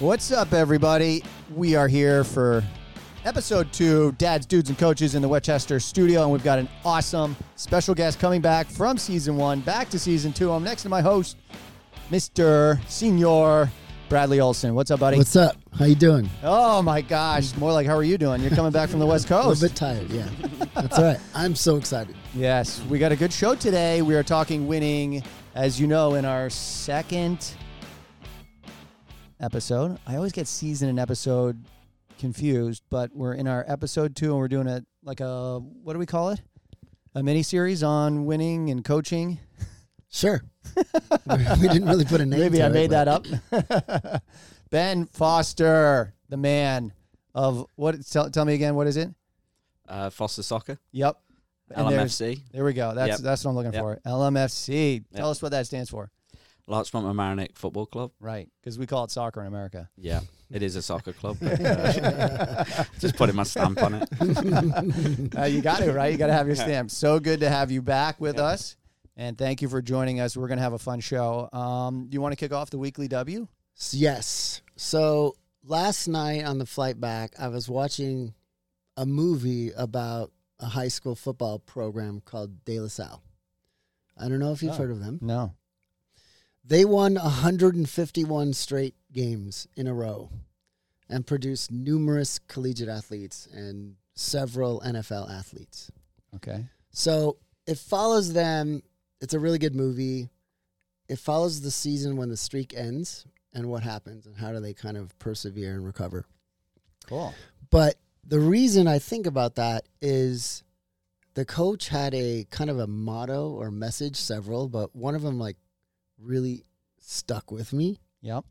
[0.00, 1.24] What's up, everybody?
[1.54, 2.62] We are here for
[3.24, 7.34] episode two, Dads, Dudes, and Coaches in the Westchester studio, and we've got an awesome
[7.56, 10.52] special guest coming back from season one back to season two.
[10.52, 11.36] I'm next to my host,
[12.12, 12.78] Mr.
[12.88, 13.68] Senior
[14.08, 14.76] Bradley Olson.
[14.76, 15.18] What's up, buddy?
[15.18, 15.56] What's up?
[15.76, 16.30] How you doing?
[16.44, 18.40] oh my gosh, more like how are you doing?
[18.40, 19.60] You're coming back from the West A Coast.
[19.62, 20.28] little bit tired, yeah.
[20.74, 21.20] That's all right.
[21.34, 22.14] I'm so excited.
[22.34, 24.00] Yes, we got a good show today.
[24.02, 25.24] We are talking winning,
[25.56, 27.52] as you know, in our second
[29.40, 29.98] episode.
[30.06, 31.62] I always get season and episode
[32.18, 35.98] confused, but we're in our episode two and we're doing a like a what do
[35.98, 36.40] we call it?
[37.14, 39.38] A mini series on winning and coaching.
[40.10, 40.42] Sure.
[41.26, 42.40] we didn't really put a name.
[42.40, 43.04] Maybe to I it, made but
[43.50, 44.22] that up.
[44.70, 46.92] ben Foster, the man
[47.34, 48.04] of what?
[48.06, 48.74] Tell, tell me again.
[48.74, 49.10] What is it?
[49.88, 51.18] Uh, Foster Soccer, Yep.
[51.74, 52.94] And LMFC, There we go.
[52.94, 53.18] That's Yep.
[53.20, 53.82] that's what I'm looking Yep.
[53.82, 54.00] for.
[54.06, 55.04] LMFC.
[55.14, 56.10] Tell us what that stands for.
[56.68, 58.12] Larchmont Mamaroneck Football Club.
[58.20, 59.88] Right, because we call it soccer in America.
[59.96, 61.38] Yeah, it is a soccer club.
[61.40, 62.64] but, uh,
[63.00, 64.08] just putting my stamp on it.
[65.38, 66.12] Uh, you got to, right?
[66.12, 66.90] You got to have your stamp.
[66.90, 68.76] So good to have you back with us.
[69.16, 70.36] And thank you for joining us.
[70.36, 71.48] We're going to have a fun show.
[71.52, 73.48] Um, you want to kick off the weekly W?
[73.90, 74.62] Yes.
[74.76, 78.34] So last night on the flight back, I was watching
[78.96, 83.22] a movie about a high school football program called De La Salle.
[84.16, 84.76] I don't know if you've Oh.
[84.78, 85.18] heard of them.
[85.22, 85.54] No.
[86.68, 90.28] They won 151 straight games in a row
[91.08, 95.90] and produced numerous collegiate athletes and several NFL athletes.
[96.36, 96.66] Okay.
[96.90, 98.82] So it follows them.
[99.22, 100.28] It's a really good movie.
[101.08, 104.74] It follows the season when the streak ends and what happens and how do they
[104.74, 106.26] kind of persevere and recover.
[107.06, 107.32] Cool.
[107.70, 107.94] But
[108.26, 110.64] the reason I think about that is
[111.32, 115.38] the coach had a kind of a motto or message, several, but one of them
[115.38, 115.56] like
[116.20, 116.64] really
[117.00, 117.98] stuck with me.
[118.22, 118.44] Yep.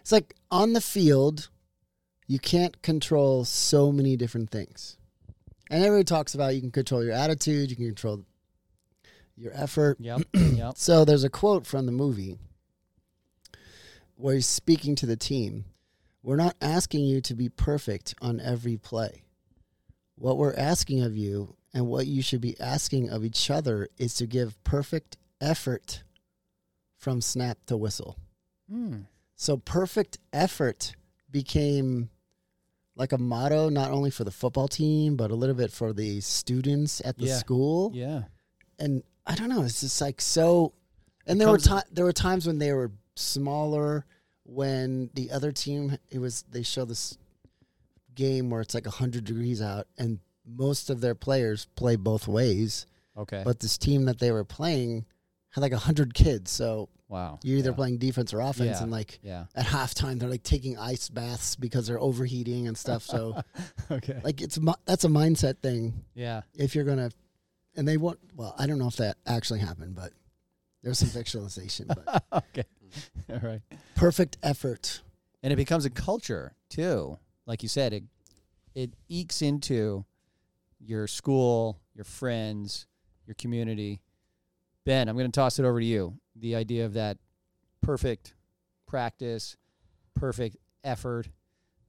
[0.00, 1.48] It's like on the field,
[2.26, 4.96] you can't control so many different things.
[5.70, 8.24] And everybody talks about you can control your attitude, you can control
[9.36, 9.98] your effort.
[10.00, 10.22] Yep.
[10.34, 10.74] yep.
[10.76, 12.38] So there's a quote from the movie
[14.16, 15.64] where he's speaking to the team.
[16.22, 19.24] We're not asking you to be perfect on every play.
[20.14, 24.14] What we're asking of you and what you should be asking of each other is
[24.14, 26.02] to give perfect effort
[27.02, 28.16] from snap to whistle.
[28.70, 29.00] Hmm.
[29.34, 30.94] So perfect effort
[31.32, 32.10] became
[32.94, 36.20] like a motto not only for the football team but a little bit for the
[36.20, 37.38] students at the Yeah.
[37.38, 37.90] school.
[37.92, 38.22] Yeah.
[38.78, 40.74] And I don't know, it's just like so
[41.26, 44.06] and there were ti- there were times when they were smaller
[44.44, 47.18] when the other team it was they show this
[48.14, 52.86] game where it's like 100 degrees out and most of their players play both ways
[53.16, 53.42] Okay.
[53.44, 55.04] but this team that they were playing
[55.52, 57.38] had like 100 kids so wow.
[57.42, 57.76] you're either yeah.
[57.76, 58.82] playing defense or offense Yeah.
[58.82, 59.44] and like Yeah.
[59.54, 63.42] at halftime they're like taking ice baths because they're overheating and stuff so
[63.90, 64.20] okay.
[64.24, 66.42] like it's that's a mindset thing Yeah.
[66.54, 67.10] if you're gonna
[67.76, 70.12] and they want well i don't know if that actually happened but
[70.82, 72.64] there's some fictionalization but okay.
[73.30, 73.60] All right.
[73.94, 75.00] perfect effort
[75.42, 77.18] and it becomes a culture too.
[77.46, 78.04] Like you said, it
[78.74, 80.04] it ekes into
[80.78, 82.86] your school, your friends,
[83.26, 84.00] your community.
[84.84, 86.18] Ben, I'm going to toss it over to you.
[86.36, 87.18] The idea of that
[87.82, 88.34] perfect
[88.86, 89.56] practice,
[90.14, 91.28] perfect effort,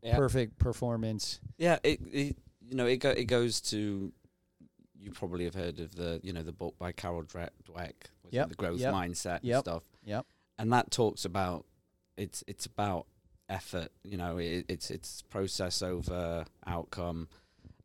[0.02, 1.40] Yeah, perfect performance.
[1.58, 1.78] yeah.
[1.84, 4.12] It, it you know it go, it goes to.
[5.00, 7.94] You probably have heard of the you know the book by Carol Dwe- Dweck,
[8.30, 9.84] Yep, the growth yep, mindset yep, and stuff.
[10.06, 10.26] yep.
[10.58, 11.66] and that talks about
[12.16, 13.08] it's it's about
[13.50, 13.90] effort.
[14.06, 17.28] You know, it, it's it's process over outcome.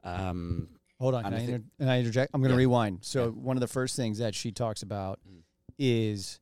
[0.05, 0.69] Um,
[1.01, 2.31] Hold on, And can I, inter- can I interject?
[2.35, 2.59] I'm going to Yeah.
[2.59, 2.99] rewind.
[3.05, 3.31] So Yeah.
[3.31, 5.43] one of the first things that she talks about Mm.
[5.79, 6.41] is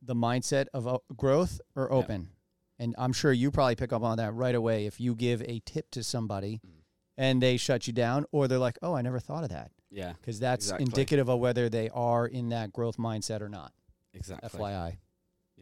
[0.00, 2.30] the mindset of o- growth or open.
[2.78, 5.60] And I'm sure you probably pick up on that right away if you give a
[5.66, 6.70] tip to somebody Mm.
[7.16, 10.12] and they shut you down or they're like, "Oh, I never thought of that." yeah,
[10.22, 10.84] Cuz that's Exactly.
[10.84, 13.72] indicative of whether they are in that growth mindset or not.
[14.14, 14.48] exactly.
[14.48, 14.98] FYI.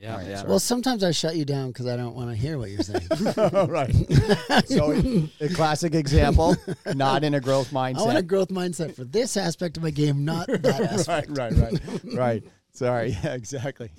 [0.01, 0.37] Yeah, All right, yeah.
[0.37, 0.49] sorry.
[0.51, 3.09] well sometimes i shut you down because i don't want to hear what you're saying
[3.69, 3.95] right.
[4.67, 4.93] So
[5.41, 6.55] a classic example,
[6.95, 7.99] not in a growth mindset.
[8.01, 11.53] i want a growth mindset for this aspect of my game not that aspect right,
[11.53, 11.73] right,
[12.05, 12.15] right.
[12.15, 12.45] right.
[12.73, 13.17] Sorry.
[13.25, 13.91] Yeah, exactly.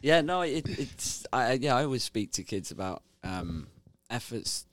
[0.00, 1.74] Yeah, no, it, it's I yeah.
[1.74, 3.66] I always speak to kids about um,
[4.10, 4.64] efforts,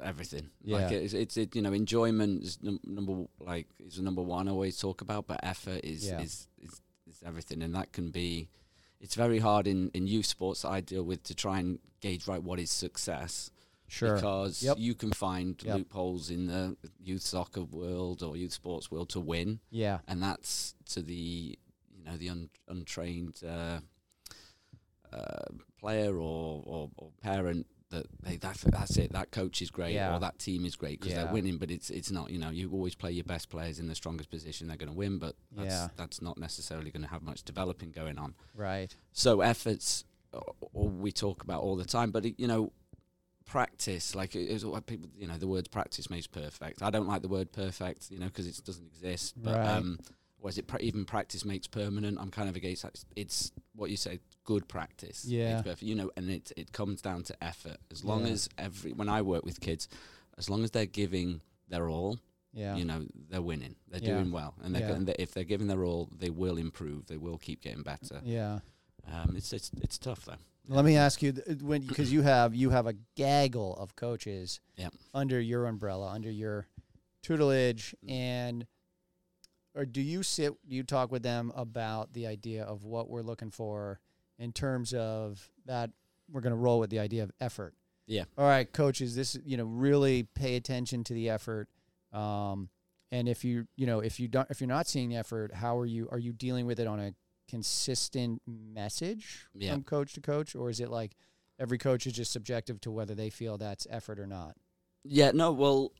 [0.00, 0.50] everything.
[0.64, 0.98] Like Yeah.
[0.98, 4.52] it's, it's it, you know enjoyment is num- number like is the number one I
[4.52, 6.20] always talk about, but effort is Yeah.
[6.20, 8.48] is, is is everything, and that can be.
[9.00, 12.26] It's very hard in in youth sports that I deal with to try and gauge
[12.28, 13.50] right what is success
[13.88, 14.14] Sure.
[14.14, 14.76] because Yep.
[14.78, 15.76] you can find Yep.
[15.76, 19.98] loopholes in the youth soccer world or youth sports world to win Yeah.
[20.06, 21.58] and that's to the
[21.96, 23.80] you know the un, untrained uh,
[25.12, 25.44] uh,
[25.78, 29.12] player or, or, or parent that they that, that's it.
[29.12, 30.14] That coach is great, Yeah.
[30.16, 31.24] or that team is great because Yeah.
[31.24, 31.58] they're winning.
[31.58, 32.30] But it's it's not.
[32.30, 34.68] You know, you always play your best players in the strongest position.
[34.68, 35.88] They're going to win, but that's, Yeah.
[35.96, 38.34] that's not necessarily going to have much developing going on.
[38.54, 38.94] Right.
[39.12, 40.38] So efforts, uh,
[40.72, 42.72] all we talk about all the time, but it, you know,
[43.46, 44.14] practice.
[44.14, 46.82] Like it is what people, you know, the word practice makes perfect.
[46.82, 49.34] I don't like the word perfect, you know, because it doesn't exist.
[49.42, 49.68] But Right.
[49.68, 49.98] um,
[50.40, 52.18] was it pra- even practice makes permanent?
[52.20, 53.02] I'm kind of against that.
[53.16, 55.24] It's what you say, good practice.
[55.24, 55.62] Yeah.
[55.62, 57.76] perfect, you know, and it it comes down to effort.
[57.90, 58.32] As long Yeah.
[58.32, 59.88] as every when I work with kids,
[60.38, 62.18] as long as they're giving their all,
[62.52, 62.74] Yeah.
[62.76, 63.76] you know, they're winning.
[63.88, 64.14] They're Yeah.
[64.16, 64.88] doing well, and they're, Yeah.
[64.88, 67.06] go- and they if they're giving their all, they will improve.
[67.06, 68.20] They will keep getting better.
[68.24, 68.60] yeah.
[69.06, 70.36] Um, it's it's it's tough though.
[70.68, 74.60] Let me ask you th- when because you have you have a gaggle of coaches
[74.76, 74.94] Yep.
[75.14, 76.66] under your umbrella, under your
[77.22, 78.10] tutelage, Mm.
[78.10, 78.66] and
[79.74, 80.52] or do you sit?
[80.68, 84.00] Do you talk with them about the idea of what we're looking for
[84.38, 85.90] in terms of that?
[86.30, 87.74] We're going to roll with the idea of effort.
[88.06, 88.24] Yeah.
[88.38, 89.14] All right, coaches.
[89.16, 91.68] This you know really pay attention to the effort.
[92.12, 92.68] Um,
[93.12, 95.86] and if you you know if you don't if you're not seeing effort, how are
[95.86, 97.12] you are you dealing with it on a
[97.48, 99.72] consistent message Yeah.
[99.72, 101.16] from coach to coach, or is it like
[101.58, 104.56] every coach is just subjective to whether they feel that's effort or not?
[105.04, 105.92] Yeah, no, well,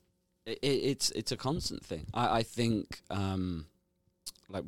[0.47, 2.05] i i it's it's a constant thing.
[2.13, 3.65] I, I think um,
[4.49, 4.63] like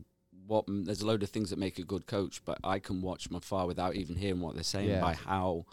[0.46, 3.28] what there's a load of things that make a good coach, but I can watch
[3.28, 5.02] from afar without even hearing what they're saying Yeah.
[5.02, 5.66] by how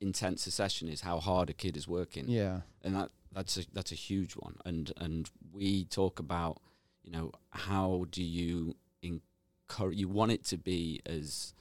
[0.00, 3.64] intense a session is, how hard a kid is working, Yeah, and that that's a
[3.72, 4.56] that's a huge one.
[4.64, 6.60] And and we talk about
[7.04, 11.52] you know how do you encourage you want it to be as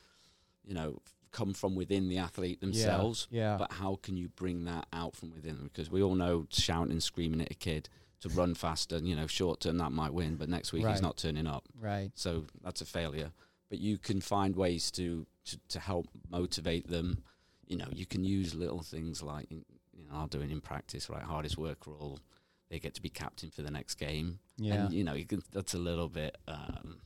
[0.63, 1.01] you know
[1.39, 5.29] come from within the athlete themselves yeah, but how can you bring that out from
[5.31, 5.57] within?
[5.63, 7.89] Because we all know shouting and screaming at a kid
[8.21, 10.91] to run faster, you know, short term that might win, but next week Right.
[10.93, 11.63] he's not turning up.
[11.79, 12.11] right.
[12.15, 13.31] So that's a failure.
[13.69, 17.23] But you can find ways to, to, to help motivate them.
[17.67, 21.09] You know, you can use little things like, you know, I'll do it in practice,
[21.09, 21.23] right?
[21.23, 22.19] Hardest work rule.
[22.69, 24.39] They get to be captain for the next game.
[24.57, 27.01] Yeah, And, you know, you can, that's a little bit, um,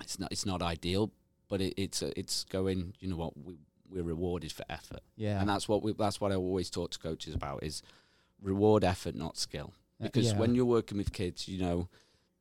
[0.00, 1.10] it's not, it's not ideal,
[1.54, 3.54] but it, it's, uh, it's going, you know what, we,
[3.88, 6.98] we're rewarded for effort yeah, and that's what we that's what I always talk to
[6.98, 7.80] coaches about is
[8.42, 9.72] reward effort, not skill.
[10.00, 10.38] Uh, Because yeah.
[10.40, 11.88] when you're working with kids, you know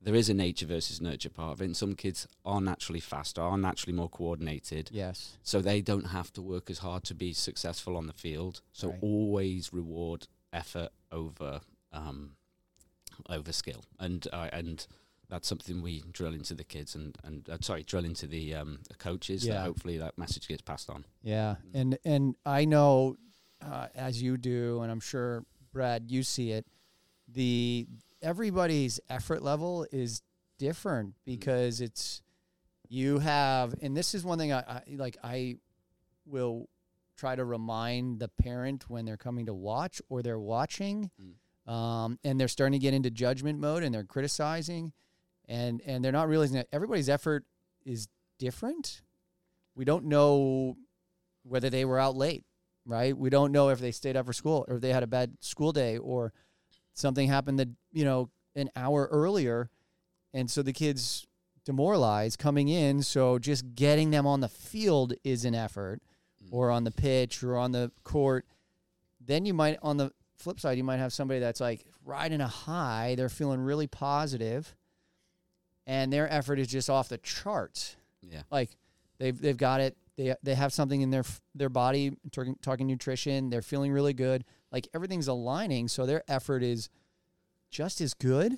[0.01, 1.65] there is a nature versus nurture part of it.
[1.65, 6.33] And some kids are naturally faster, are naturally more coordinated, yes, so they don't have
[6.33, 8.61] to work as hard to be successful on the field.
[8.71, 8.99] So Right.
[9.01, 11.61] always reward effort over
[11.91, 12.35] um,
[13.29, 14.87] over skill, and uh, and
[15.33, 18.79] that's something we drill into the kids and and uh, sorry, drill into the um,
[18.89, 19.43] the coaches.
[19.45, 19.53] Yeah.
[19.55, 21.05] That hopefully that message gets passed on.
[21.23, 21.79] yeah, Mm.
[21.81, 23.17] and and I know
[23.65, 26.65] uh, as you do, and I'm sure Brad, you see it.
[27.27, 27.87] The
[28.21, 30.21] everybody's effort level is
[30.59, 32.21] different because it's
[32.89, 35.17] you have, and this is one thing I, I like.
[35.23, 35.55] I
[36.25, 36.69] will
[37.17, 41.09] try to remind the parent when they're coming to watch or they're watching,
[41.65, 44.91] um, and they're starting to get into judgment mode and they're criticizing,
[45.47, 47.45] and and they're not realizing that everybody's effort
[47.85, 48.07] is
[48.39, 49.01] different.
[49.75, 50.77] We don't know
[51.43, 52.45] whether they were out late,
[52.85, 53.17] right?
[53.17, 55.33] We don't know if they stayed up for school or if they had a bad
[55.39, 56.33] school day or
[56.93, 59.69] something happened that you know an hour earlier,
[60.33, 61.25] and so the kids
[61.65, 63.01] demoralized coming in.
[63.01, 66.01] So just getting them on the field is an effort,
[66.43, 66.49] mm.
[66.51, 68.45] or on the pitch or on the court.
[69.19, 72.47] Then you might on the flip side, you might have somebody that's like riding a
[72.47, 73.15] high.
[73.15, 74.75] They're feeling really positive,
[75.87, 77.95] and their effort is just off the charts.
[78.21, 78.43] Yeah.
[78.51, 78.69] Like
[79.19, 79.97] they've they've got it.
[80.17, 81.23] They they have something in their
[81.55, 82.11] their body.
[82.31, 83.49] Talking talking nutrition.
[83.49, 84.43] They're feeling really good.
[84.71, 86.89] Like everything's aligning, so their effort is
[87.69, 88.57] just as good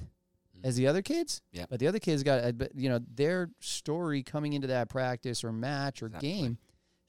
[0.64, 1.42] as the other kids.
[1.52, 1.70] Yep.
[1.70, 5.44] But the other kids got, uh, but, you know, their story coming into that practice
[5.44, 6.30] or match or Exactly.
[6.32, 6.58] game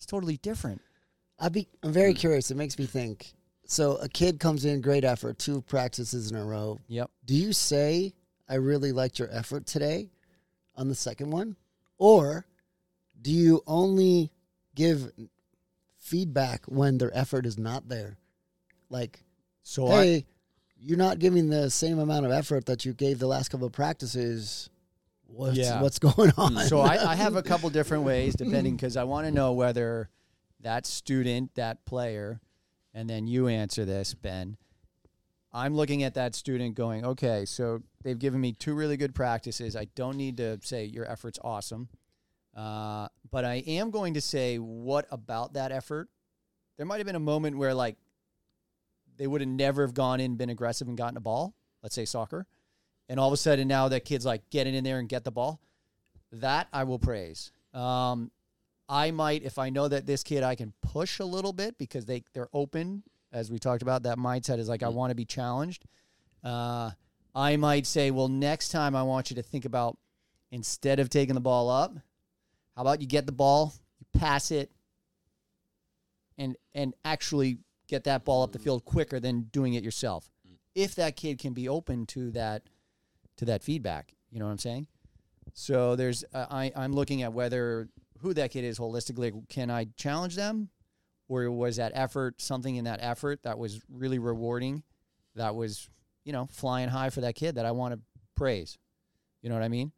[0.00, 0.80] is totally different.
[1.38, 2.18] I'd be, I'm very Mm.
[2.18, 2.50] curious.
[2.50, 3.32] It makes me think.
[3.66, 6.78] So a kid comes in, great effort, two practices in a row.
[6.88, 7.10] Yep.
[7.24, 8.12] Do you say,
[8.48, 10.10] I really liked your effort today
[10.76, 11.56] on the second one?
[11.98, 12.46] Or
[13.20, 14.30] do you only
[14.74, 15.10] give
[15.98, 18.18] feedback when their effort is not there?
[18.90, 19.24] Like,
[19.62, 20.24] So I,
[20.78, 23.72] you're not giving the same amount of effort that you gave the last couple of
[23.72, 24.70] practices.
[25.26, 25.82] What's, Yeah.
[25.82, 26.40] what's going hmm.
[26.40, 26.56] on?
[26.66, 30.08] so I, I have a couple different ways depending because I want to know whether
[30.60, 32.40] that student, that player,
[32.94, 34.56] and then you answer this, Ben.
[35.52, 39.74] I'm looking at that student going, okay, so they've given me two really good practices.
[39.74, 41.88] I don't need to say your effort's awesome,
[42.56, 46.08] uh, but I am going to say what about that effort.
[46.76, 47.96] There might have been a moment where like
[49.16, 51.54] they would have never have gone in, been aggressive, and gotten a ball.
[51.82, 52.46] Let's say soccer,
[53.08, 55.32] and all of a sudden now that kid's like getting in there and get the
[55.32, 55.60] ball.
[56.32, 57.50] That I will praise.
[57.74, 58.30] Um,
[58.88, 62.06] I might, if I know that this kid I can push a little bit because
[62.06, 64.04] they they're open as we talked about.
[64.04, 64.94] That mindset is like, I Mm.
[64.94, 65.84] want to be challenged.
[66.44, 66.92] Uh,
[67.36, 69.98] I might say, well, next time I want you to think about
[70.50, 71.94] instead of taking the ball up,
[72.74, 74.70] how about you get the ball, you pass it,
[76.38, 80.30] and and actually get that ball up the field quicker than doing it yourself.
[80.74, 82.62] If that kid can be open to that
[83.36, 84.86] to that feedback, you know what I'm saying?
[85.52, 87.88] So there's uh, I I'm looking at whether
[88.20, 89.46] who that kid is holistically.
[89.50, 90.70] Can I challenge them,
[91.28, 94.82] or was that effort something in that effort that was really rewarding,
[95.34, 95.90] that was
[96.26, 98.00] you know flying high for that kid that I want to
[98.34, 98.76] praise.
[99.40, 99.92] You know what I mean?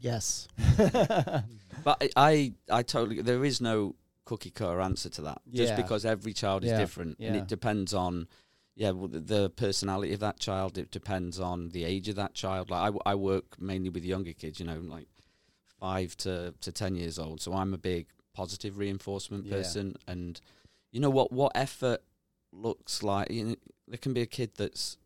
[0.00, 0.48] Yes.
[1.84, 3.22] But I, I, I totally.
[3.22, 5.40] There is no cookie cutter answer to that.
[5.50, 8.28] Just because every child is Yeah, different, and it depends on,
[8.76, 10.78] yeah, well, the, the personality of that child.
[10.78, 12.70] It depends on the age of that child.
[12.70, 14.60] Like I, w- I work mainly with younger kids.
[14.60, 15.08] You know, like
[15.80, 17.40] five to to ten years old.
[17.40, 19.56] So I'm a big positive reinforcement Yeah.
[19.56, 20.40] person, and
[20.92, 22.00] you know what what effort
[22.52, 23.28] looks like.
[23.32, 23.56] You know,
[23.88, 24.98] there can be a kid that's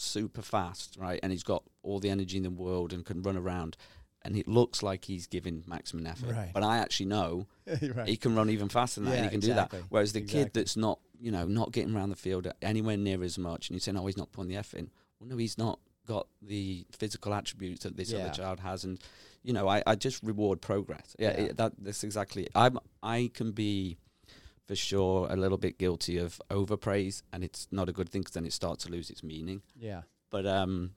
[0.00, 3.36] super fast, right, and he's got all the energy in the world and can run
[3.36, 3.76] around.
[4.22, 6.50] And it looks like he's giving maximum effort, Right.
[6.52, 7.46] but I actually know
[7.94, 8.08] right.
[8.08, 9.78] he can run even faster than that, and he can exactly.
[9.78, 9.90] do that.
[9.90, 13.38] Whereas the kid that's not, you know, not getting around the field anywhere near as
[13.38, 14.90] much, and you say, no, oh, he's not putting the effort in.
[15.20, 18.18] Well, no, he's not got the physical attributes that this Yeah.
[18.20, 18.98] other child has, and
[19.44, 21.14] you know, I, I just reward progress.
[21.18, 21.44] Yeah, Yeah.
[21.46, 22.42] It, that that's exactly.
[22.44, 22.52] It.
[22.56, 23.98] I'm I can be
[24.68, 28.34] for sure a little bit guilty of overpraise, and it's not a good thing because
[28.34, 29.62] then it starts to lose its meaning.
[29.74, 30.02] yeah.
[30.30, 30.90] But um,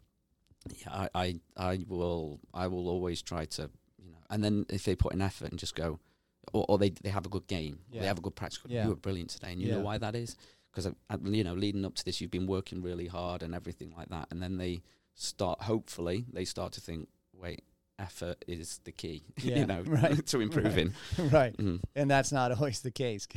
[0.81, 1.39] yeah, I, I
[1.71, 3.69] I will I will always try to
[4.03, 5.99] you know, and then if they put in effort and just go,
[6.53, 8.01] or, or they they have a good game, or Yeah.
[8.01, 8.59] they have a good practice.
[8.67, 8.83] Yeah.
[8.83, 10.35] You were brilliant today, and you know why that is
[10.69, 10.91] because
[11.23, 14.27] you know leading up to this, you've been working really hard and everything like that,
[14.31, 14.81] and then they
[15.15, 17.61] start hopefully they start to think, wait,
[17.99, 20.93] effort is the key, Yeah, you know, right, to improving.
[21.17, 21.55] right.
[21.57, 21.81] Mhm.
[21.95, 23.27] and that's not always the case.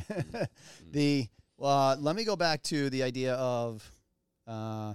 [0.91, 1.29] the
[1.61, 3.91] uh, let me go back to the idea of
[4.47, 4.95] uh,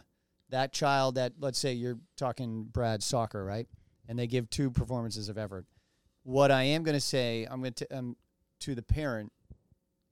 [0.49, 3.67] that child that let's say you're talking Brad soccer, right?
[4.07, 5.65] And they give two performances of effort.
[6.23, 8.17] What I am going to say, I'm going to um,
[8.61, 9.31] to the parent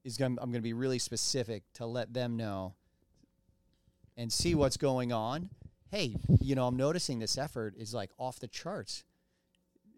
[0.04, 2.74] is going I'm going to be really specific to let them know
[4.16, 5.50] and see what's going on.
[5.90, 9.04] Hey, you know, I'm noticing this effort is like off the charts.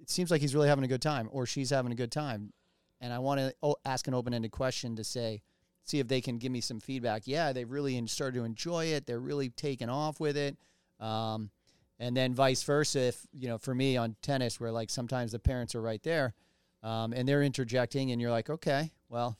[0.00, 2.52] It seems like he's really having a good time, or she's having a good time
[3.00, 5.42] and I want to o- ask an open-ended question to say,
[5.84, 7.22] see if they can give me some feedback.
[7.24, 9.06] Yeah, they really started to enjoy it.
[9.06, 10.56] They're really taking off with it.
[11.00, 11.50] Um,
[11.98, 13.00] and then vice versa.
[13.00, 16.34] If you know, for me on tennis, where like sometimes the parents are right there,
[16.82, 19.36] um, and they're interjecting, and you're like, okay, well,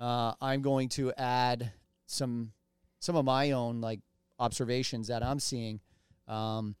[0.00, 1.72] uh, I'm going to add
[2.06, 2.52] some
[2.98, 4.00] some of my own like
[4.38, 5.80] observations that I'm seeing.
[6.26, 6.74] Um,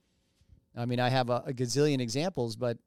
[0.76, 2.78] I mean, I have a, a gazillion examples, but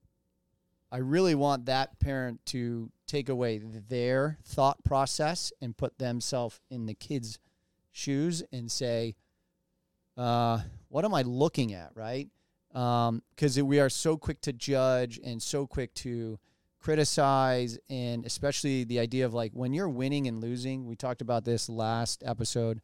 [0.91, 6.85] I really want that parent to take away their thought process and put themselves in
[6.85, 7.39] the kid's
[7.91, 9.15] shoes and say,
[10.17, 12.29] uh, what am I looking at, right?
[12.69, 16.39] Because we are so quick to judge and so quick to
[16.85, 20.85] criticize, and especially the idea of like when you're winning and losing.
[20.85, 22.79] We talked about this last episode.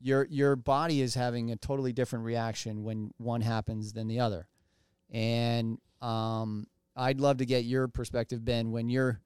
[0.00, 4.48] Your your body is having a totally different reaction when one happens than the other,
[5.10, 6.66] and um,
[6.96, 9.20] I'd love to get your perspective, Ben, when you're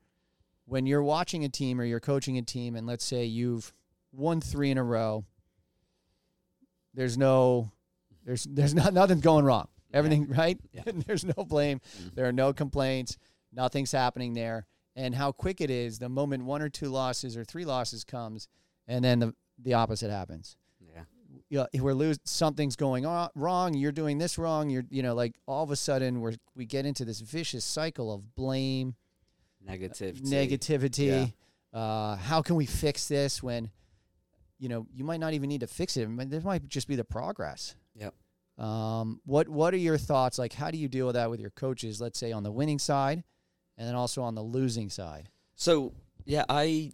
[0.67, 3.73] when you're watching a team or you're coaching a team, and let's say you've
[4.13, 5.25] won three in a row.
[6.95, 7.71] There's no,
[8.25, 9.69] there's there's not nothing going wrong.
[9.93, 10.59] Everything right.
[10.73, 10.83] Yeah.
[11.07, 11.81] there's no blame.
[12.01, 12.15] Mhm.
[12.15, 13.17] There are no complaints.
[13.53, 14.67] Nothing's happening there.
[14.97, 18.49] And how quick it is the moment one or two losses or three losses comes,
[18.87, 20.64] and then the the opposite happens Yeah.
[21.51, 23.75] You know, we're losing something's going on wrong.
[23.75, 24.71] You're doing this wrong.
[24.71, 28.13] You're, you know, like all of a sudden we're we get into this vicious cycle
[28.13, 28.95] of blame,
[29.69, 30.23] Negativity.
[30.23, 31.33] negativity.
[31.73, 33.71] Uh, how can we fix this when,
[34.59, 36.09] you know, you might not even need to fix it.
[36.31, 37.75] There might just be the progress.
[37.95, 38.15] Yep.
[38.65, 40.39] Um, what What are your thoughts?
[40.39, 42.01] Like, how do you deal with that with your coaches?
[42.01, 43.25] Let's say on the winning side,
[43.77, 45.29] and then also on the losing side.
[45.57, 45.93] So
[46.25, 46.93] yeah, I,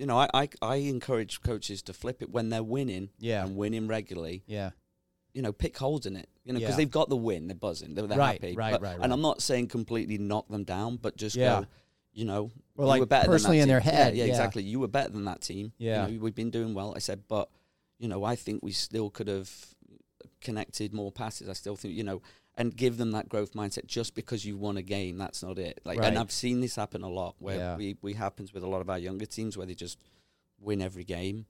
[0.00, 3.44] you know, I, I I encourage coaches to flip it when they're winning Yeah.
[3.44, 4.42] and winning regularly.
[4.46, 4.70] Yeah.
[5.34, 6.28] You know, pick holes in it.
[6.44, 6.76] You know, because Yeah.
[6.78, 8.56] they've got the win, they're buzzing, they're, they're Right, happy.
[8.56, 9.04] right, But- right, right.
[9.04, 11.60] And I'm not saying completely knock them down, but just Yeah.
[11.60, 11.66] go.
[12.12, 14.30] You know, Or you like were better than personally in their head, Yeah, yeah, yeah.
[14.32, 14.62] exactly.
[14.64, 15.72] You were better than that team.
[15.78, 16.06] Yeah.
[16.08, 16.92] You know, we've been doing well.
[16.96, 17.50] I said, but
[18.00, 19.50] you know, I think we still could have
[20.40, 21.48] connected more passes.
[21.48, 22.22] I still think you know,
[22.60, 23.86] and give them that growth mindset.
[23.86, 25.80] Just because you won a game, that's not it.
[25.84, 26.08] Like, Right.
[26.08, 27.76] and I've seen this happen a lot where Yeah.
[27.76, 29.98] we we happens with a lot of our younger teams where they just
[30.60, 31.46] win every game.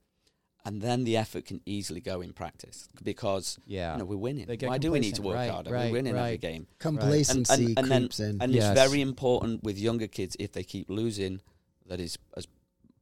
[0.63, 3.93] And then the effort can easily go in practice because Yeah.
[3.93, 4.47] you know we're winning.
[4.47, 5.71] Why do we need to work Right, harder?
[5.71, 6.67] right, we're winning every game.
[6.79, 8.41] Complacency and then- creeps in.
[8.41, 8.71] And Yes.
[8.71, 11.41] it's very important with younger kids if they keep losing
[11.87, 12.47] that is as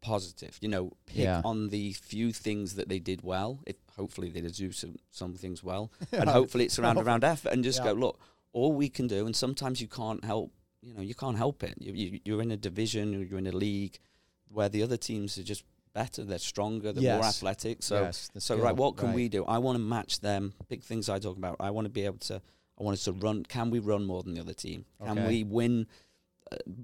[0.02, 0.58] positive.
[0.62, 1.42] You know, pick Yeah.
[1.44, 3.60] on the few things that they did well.
[3.66, 7.52] If hopefully they did do some some things well, and hopefully it's around around effort.
[7.54, 7.86] And just Yeah.
[7.86, 8.20] go look.
[8.52, 10.52] All we can do, and sometimes you can't help.
[10.82, 11.76] You know, you can't help it.
[11.80, 14.00] You, you, you're in a division, or you're in a league
[14.48, 15.64] where the other teams are just
[15.94, 16.24] better.
[16.24, 16.92] They're stronger.
[16.94, 17.84] They're more athletic.
[17.84, 19.16] So yes, so skill, right, what can right.
[19.16, 19.46] we do?
[19.46, 20.54] I want to match them.
[20.68, 21.58] Big things I talk about.
[21.60, 22.42] I want to be able to.
[22.80, 23.44] I want us to run.
[23.44, 24.86] Can we run more than the other team?
[25.06, 25.28] Can Okay.
[25.28, 25.86] we win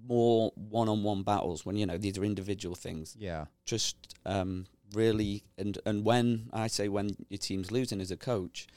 [0.08, 3.16] more one-on-one battles when you know these are individual things?
[3.20, 3.46] Yeah.
[3.66, 8.68] Just um, really, and and when I say when your team's losing as a coach,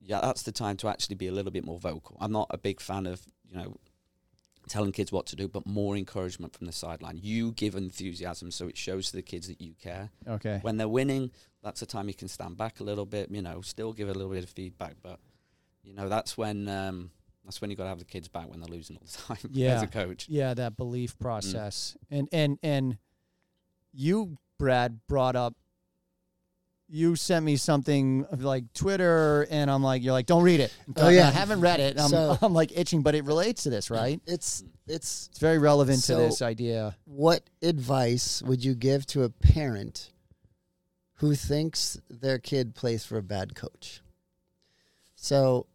[0.00, 2.16] yeah, that's the time to actually be a little bit more vocal.
[2.20, 3.76] I'm not a big fan of you know
[4.68, 7.18] telling kids what to do, but more encouragement from the sideline.
[7.20, 10.58] You give enthusiasm, so it shows to the kids that you care Okay.
[10.62, 13.62] when they're winning, that's the time you can stand back a little bit, you know,
[13.62, 15.18] still give a little bit of feedback, but
[15.82, 17.10] you know, that's when um,
[17.44, 19.50] that's when you got to have the kids back when they're losing all the time
[19.52, 20.26] Yeah, as a coach.
[20.28, 21.20] Yeah, that belief mm.
[21.20, 21.96] process.
[22.10, 22.98] And and and
[23.92, 25.54] you, Brad, brought up
[26.92, 30.74] you sent me something like Twitter and I'm like, you're like, don't read it.
[30.96, 31.28] Oh, yeah.
[31.28, 31.98] I haven't read it.
[32.00, 34.20] I'm, So- I'm like itching, but it relates to this, right?
[34.26, 36.96] It's it's It's very relevant So- to this idea.
[37.04, 40.10] what advice would you give to a parent
[41.18, 44.00] who thinks their kid plays for a bad coach?
[45.14, 45.66] So,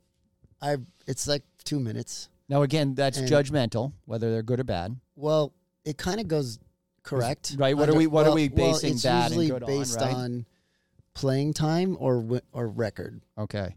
[0.61, 2.29] I it's like two minutes.
[2.47, 4.95] Now again, that's And- judgmental, whether they're good or bad.
[5.15, 5.53] Well,
[5.83, 6.59] it kind of goes
[7.03, 9.63] correct, Right, what are we- what are well- we well, basing it's bad and good
[9.63, 10.13] on, based right?
[10.13, 10.45] on
[11.13, 13.21] playing time or or record.
[13.37, 13.75] Okay.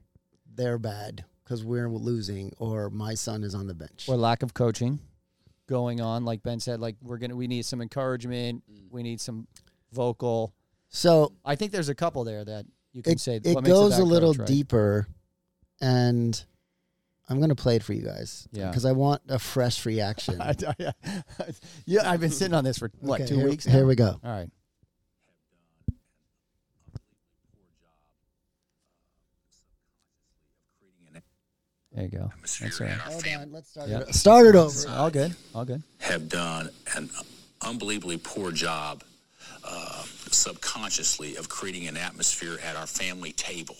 [0.54, 4.07] They're bad because we're losing, or my son is on the bench.
[4.09, 4.99] Or lack of coaching
[5.66, 6.25] going on.
[6.25, 8.62] Like Ben said, like we're gonna we need some encouragement.
[8.90, 9.47] We need some
[9.92, 10.52] vocal
[10.90, 14.04] so I think there's a couple there that you can it, say it goes a
[14.04, 14.47] little right?
[14.47, 15.07] deeper,
[15.80, 16.42] and
[17.28, 18.49] I'm gonna play it for you guys.
[18.52, 18.68] Yeah.
[18.68, 20.40] because I want a fresh reaction.
[20.40, 20.92] I- I-
[21.87, 23.64] yeah, I've been sitting on this for what Okay, two here, weeks.
[23.64, 24.18] Here we go.
[24.25, 24.49] All right.
[31.92, 32.31] There you go.
[32.40, 32.96] That's all right.
[32.98, 34.00] Hold on, let's start Yeah.
[34.00, 34.14] it.
[34.14, 34.88] Start it over.
[34.90, 35.35] All good.
[35.55, 35.83] All good.
[35.98, 37.11] have done an
[37.62, 39.02] unbelievably poor job
[39.64, 43.76] uh, subconsciously of creating an atmosphere at our family table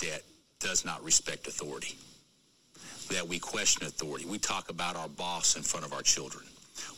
[0.00, 0.22] that
[0.60, 1.96] does not respect authority,
[3.08, 4.26] that we question authority.
[4.26, 6.44] We talk about our boss in front of our children.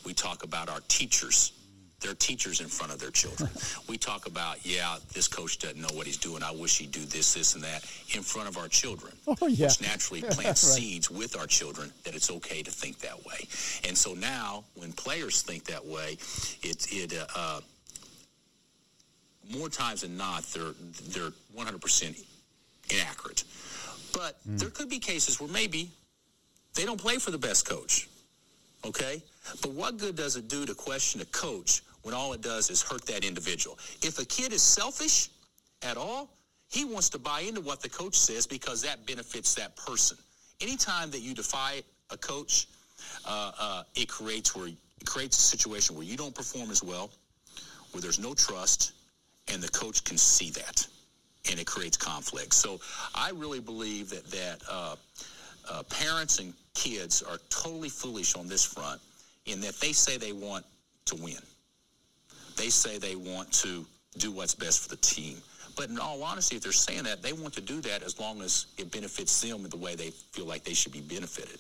[0.05, 1.53] We talk about our teachers,
[2.01, 3.49] their teachers in front of their children.
[3.89, 6.43] we talk about, yeah, this coach doesn't know what he's doing.
[6.43, 9.67] I wish he'd do this, this, and that in front of our children Oh yeah.
[9.67, 13.47] which naturally plants seeds with our children that it's okay to think that way.
[13.89, 16.19] And so now, when players think that way,
[16.63, 17.61] it it uh, uh,
[19.57, 20.73] more times than not they're
[21.09, 22.25] they're 100%
[22.91, 23.45] inaccurate.
[24.13, 25.91] But there could be cases where maybe
[26.75, 28.09] they don't play for the best coach.
[28.85, 29.23] Okay?
[29.63, 32.83] But what good does it do to question a coach when all it does is
[32.83, 33.79] hurt that individual?
[34.03, 35.29] If a kid is selfish
[35.83, 36.31] at all,
[36.69, 40.17] he wants to buy into what the coach says because that benefits that person.
[40.61, 42.69] Anytime that you defy a coach,
[43.27, 47.11] uh, uh, it creates where it creates a situation where you don't perform as well,
[47.93, 48.93] where there's no trust,
[49.49, 50.87] and the coach can see that,
[51.51, 52.55] and it creates conflict.
[52.55, 52.79] So
[53.15, 54.97] I really believe that that uh,
[55.69, 59.01] uh, parents and kids are totally foolish on this front
[59.47, 60.65] in that they say they want
[61.07, 61.39] to win.
[62.57, 63.85] They say they want to
[64.19, 65.37] do what's best for the team.
[65.77, 68.43] But in all honesty, if they're saying that, they want to do that as long
[68.43, 71.59] as it benefits them in the way they feel like they should be benefited.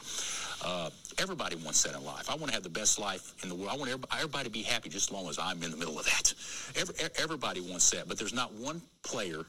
[0.63, 2.29] Uh, everybody wants that in life.
[2.29, 3.71] I want to have the best life in the world.
[3.73, 6.05] I want everybody, to be happy just as long as I'm in the middle of
[6.05, 6.35] that.
[6.77, 9.47] Every, everybody wants that, but there's not one player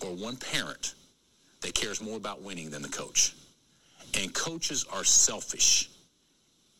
[0.00, 0.94] or one parent
[1.62, 3.34] that cares more about winning than the coach.
[4.20, 5.90] And coaches are selfish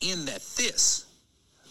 [0.00, 1.06] in that this,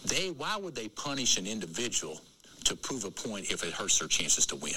[0.05, 2.21] they why would they punish an individual
[2.65, 4.73] to prove a point if it hurts their chances to win?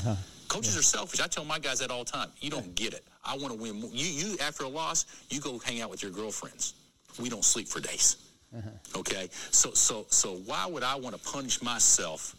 [0.00, 0.14] Uh-huh.
[0.48, 1.20] Coaches are selfish.
[1.20, 2.30] I tell my guys that all the time.
[2.40, 3.04] You don't get it.
[3.24, 3.90] I want to win more.
[3.92, 6.74] You, you after a loss, you go hang out with your girlfriends.
[7.20, 8.16] We don't sleep for days.
[8.56, 9.00] Uh-huh.
[9.00, 12.34] Okay, so so so why would I want to punish myself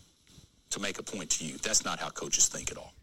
[0.72, 1.58] to make a point to you?
[1.58, 2.94] That's not how coaches think at all.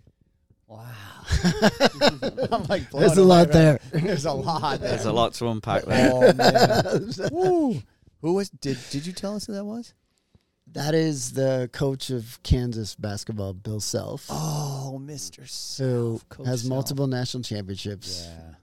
[0.69, 0.85] Wow.
[2.53, 3.53] I'm like There's a lot right?
[3.53, 3.81] there.
[3.93, 4.91] There's a lot there.
[4.91, 6.11] There's a lot to unpack there.
[6.13, 7.13] Oh man.
[7.33, 7.83] Woo.
[8.23, 9.95] Who was did did you tell us who that was?
[10.73, 15.39] That is the coach of Kansas basketball, Bill Self, Oh, Mr.
[15.39, 16.69] who Self, Coach has Self.
[16.69, 18.55] multiple national championships, Yeah.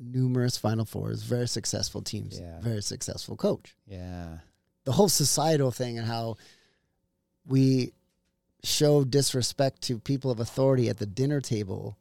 [0.00, 2.60] numerous Final Fours, very successful teams, Yeah.
[2.60, 3.76] very successful coach.
[3.86, 4.38] Yeah.
[4.84, 6.36] The whole societal thing and how
[7.46, 7.92] we
[8.66, 11.96] show disrespect to people of authority at the dinner table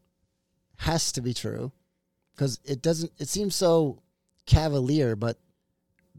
[0.78, 1.72] has to be true
[2.36, 3.12] because it doesn't.
[3.18, 4.02] It seems so
[4.46, 5.38] cavalier, but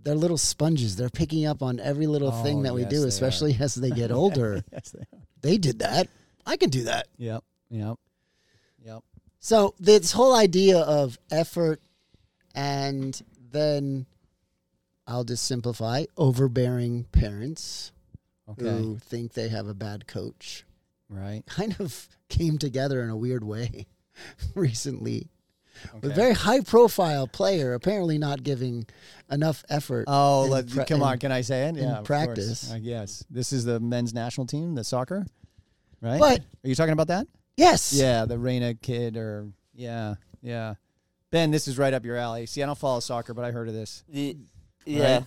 [0.03, 0.97] they're little sponges.
[0.97, 3.09] They're picking up on every little Oh, thing that we do, they are.
[3.09, 4.63] especially as they get older.
[4.73, 5.23] yes, they are.
[5.43, 6.09] they did that.
[6.47, 7.09] I can do that.
[7.19, 7.43] Yep.
[7.71, 7.97] Yep.
[8.85, 9.03] Yep.
[9.41, 11.81] So this whole idea of effort
[12.55, 14.07] and then
[15.09, 17.93] I'll just simplify overbearing parents
[18.49, 18.65] Okay.
[18.65, 20.65] who think they have a bad coach
[21.09, 21.45] Right.
[21.47, 23.87] kind of came together in a weird way
[24.55, 25.29] recently.
[25.97, 26.09] Okay.
[26.09, 28.87] A very high profile player apparently not giving
[29.31, 30.05] enough effort.
[30.09, 31.15] Oh, let, pra- come on.
[31.15, 31.77] in- Can I say it?
[31.77, 31.91] in Yeah.
[31.91, 32.07] of course.
[32.07, 32.73] practice.
[32.73, 33.25] Uh, yes.
[33.31, 35.27] This is the men's national team, the soccer,
[36.01, 36.19] right?
[36.19, 37.27] But are you talking about that?
[37.57, 37.93] yes.
[37.93, 40.75] Yeah, the Reyna kid, or yeah, yeah.
[41.31, 42.47] Ben, this is right up your alley.
[42.47, 44.03] See, I don't follow soccer, but I heard of this.
[44.09, 44.37] The,
[44.87, 45.15] yeah.
[45.17, 45.25] Right?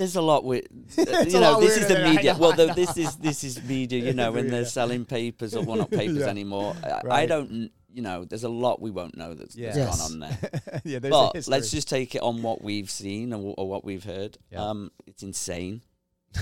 [0.00, 0.64] There's a lot with
[0.98, 2.34] uh, you know this is the media.
[2.34, 2.72] Well, know.
[2.72, 4.02] this is this is media.
[4.02, 6.28] You know when they're selling papers or well not papers Yeah.
[6.28, 6.74] anymore.
[6.82, 7.70] I, I don't.
[7.92, 9.72] You know, there's a lot we won't know that's, Yeah.
[9.74, 10.00] that's Yes.
[10.00, 10.80] gone on there.
[10.84, 14.38] yeah, but let's just take it on what we've seen or, or what we've heard.
[14.50, 14.70] Yeah.
[14.70, 15.82] Um, it's insane,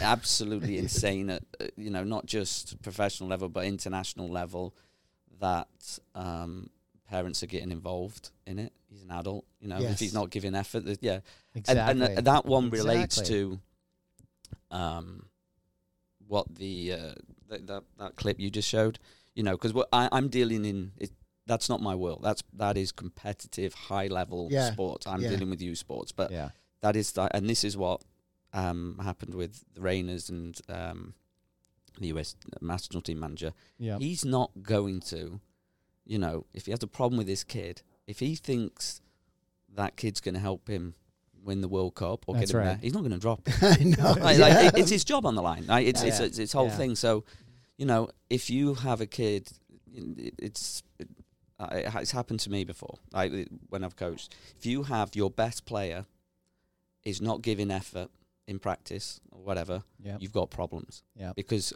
[0.01, 4.73] absolutely insane at uh, you know not just professional level but international level
[5.41, 6.71] that um,
[7.11, 8.73] parents are getting involved in it.
[8.91, 9.79] He's an adult, you know.
[9.81, 11.21] If he's not giving effort, yeah,
[11.59, 12.07] exactly.
[12.07, 13.35] and, and that one relates Exactly.
[13.37, 13.61] to
[14.71, 15.27] um,
[16.27, 17.15] what the uh,
[17.49, 18.99] th- that that clip you just showed.
[19.35, 21.11] You know, because I'm dealing in it,
[21.47, 22.21] that's not my world.
[22.23, 24.73] That's that is competitive, high level Yeah.
[24.73, 25.07] sports.
[25.07, 25.31] I'm Yeah.
[25.31, 28.03] dealing with youth sports, but yeah, that is that, and this is what
[28.53, 31.15] um, happened with the Reynas and um,
[32.01, 33.53] the US national team manager.
[33.79, 35.41] yeah, He's not going to,
[36.05, 39.01] you know, if he has a problem with this kid, if he thinks
[39.75, 40.95] that kid's going to help him
[41.49, 42.67] win the World Cup or That's get him right.
[42.75, 44.13] there, he's not going to drop know.
[44.23, 44.47] Like, yeah.
[44.47, 45.67] like, it- it's his job on the line.
[45.67, 46.27] Like, it's, it's Yeah.
[46.27, 46.77] it's its whole Yeah.
[46.77, 46.95] thing.
[46.95, 47.25] So,
[47.77, 49.51] you know, if you have a kid,
[49.93, 51.09] it, it's it,
[51.61, 52.99] it's happened to me before.
[53.13, 53.33] Like
[53.69, 56.07] when I've coached, if you have your best player
[57.05, 58.11] is not giving effort
[58.47, 60.17] in practice or whatever, yeah.
[60.21, 61.33] you've got problems Yeah.
[61.35, 61.73] because,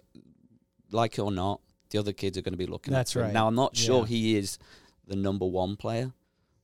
[0.90, 2.92] like it or not, the other kids are going to be looking.
[2.92, 3.24] That's at him.
[3.26, 3.32] right.
[3.34, 4.58] Now, I'm not sure he is
[5.06, 6.12] the number one player,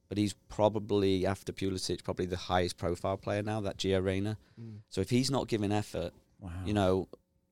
[0.08, 3.60] but he's probably after Pulisic, probably the highest profile player now.
[3.60, 4.38] That Gio Reyna.
[4.60, 4.78] Mm.
[4.88, 6.50] So if he's not giving effort, Wow.
[6.64, 7.08] you know,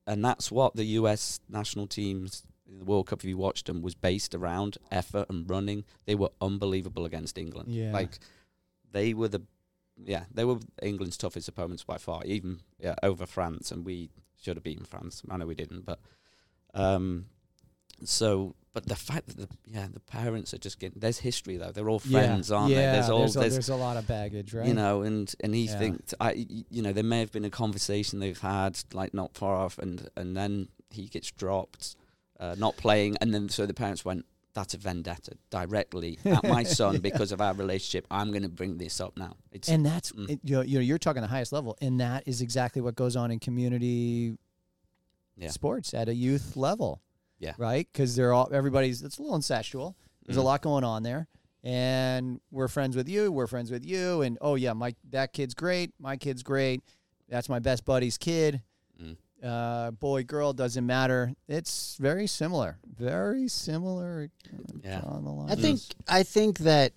[0.07, 3.83] and that's what the US national teams in the World Cup, if you watched them,
[3.83, 5.85] was based around effort and running.
[6.05, 7.73] They were unbelievable against England.
[7.73, 7.93] Yeah.
[7.93, 8.19] Like
[8.93, 9.43] they were the
[10.05, 14.57] yeah, they were England's toughest opponents by far, even yeah, over France, and we should
[14.57, 15.23] have beaten France.
[15.31, 15.99] I know we didn't, but
[16.75, 17.27] um,
[18.05, 21.71] so but the fact that the yeah the parents are just getting there's history though.
[21.73, 22.57] They're all friends, yeah.
[22.57, 22.77] aren't yeah.
[22.93, 22.99] they?
[22.99, 24.67] There's all there's, a, there's there's a lot of baggage, right?
[24.67, 25.79] you know, and and he Yeah.
[25.79, 26.33] thinks I
[26.71, 30.09] you know, there may have been a conversation they've had like not far off, and
[30.17, 31.97] and then he gets dropped,
[32.39, 36.63] uh, not playing, and then so the parents went, "That's a vendetta directly at my
[36.63, 38.07] son because of our relationship.
[38.11, 40.31] I'm going to bring this up now." It's and that's Mm.
[40.31, 42.95] it, you know, you know you're talking the highest level, and that is exactly what
[42.95, 44.37] goes on in community
[45.39, 45.49] Yeah.
[45.51, 47.01] sports at a youth level.
[47.39, 47.53] Yeah.
[47.59, 49.03] Right, because they're all everybody's.
[49.03, 49.95] It's a little incestual.
[50.25, 50.45] There's a Mm.
[50.45, 51.29] lot going on there,
[51.63, 53.31] and we're friends with you.
[53.31, 55.93] We're friends with you, and oh yeah, my that kid's great.
[56.01, 56.83] My kid's great.
[57.29, 58.63] That's my best buddy's kid.
[59.03, 59.17] Mm.
[59.43, 61.33] Uh, boy, girl, doesn't matter.
[61.47, 62.79] It's very similar.
[62.99, 64.31] Very similar.
[64.83, 65.01] Yeah.
[65.05, 65.51] On the line.
[65.51, 66.93] I think I think that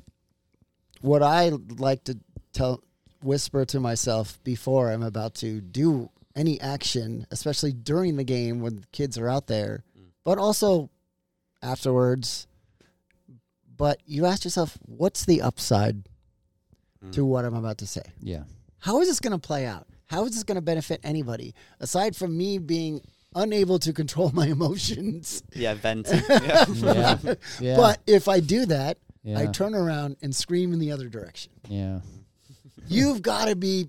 [1.01, 2.17] what I like to
[2.53, 2.81] tell
[3.21, 8.77] whisper to myself before I'm about to do any action, especially during the game when
[8.77, 9.88] the kids are out there, Mm.
[10.29, 10.91] But also
[11.63, 12.45] afterwards.
[13.75, 16.03] But you ask yourself, what's the upside
[17.03, 17.13] Mm.
[17.13, 18.03] to what I'm about to say?
[18.21, 18.43] Yeah.
[18.79, 19.87] How is this going to play out?
[20.05, 23.01] How is this going to benefit anybody aside from me being
[23.33, 25.41] unable to control my emotions?
[25.55, 26.21] yeah, venting.
[26.29, 26.65] yeah.
[26.75, 27.17] Yeah.
[27.59, 27.77] Yeah.
[27.77, 28.97] But if I do that,
[29.35, 31.51] I turn around and scream in the other direction.
[31.67, 32.01] yeah.
[32.87, 33.87] You've got to be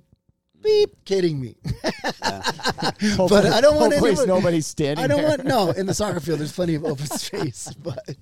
[0.63, 1.57] beep kidding me.
[1.63, 1.91] Yeah.
[3.17, 4.29] but I don't want Hopefully anyone.
[4.29, 5.29] nobody's standing I don't there.
[5.29, 6.41] want no in the soccer field.
[6.41, 8.17] There's plenty of open space, but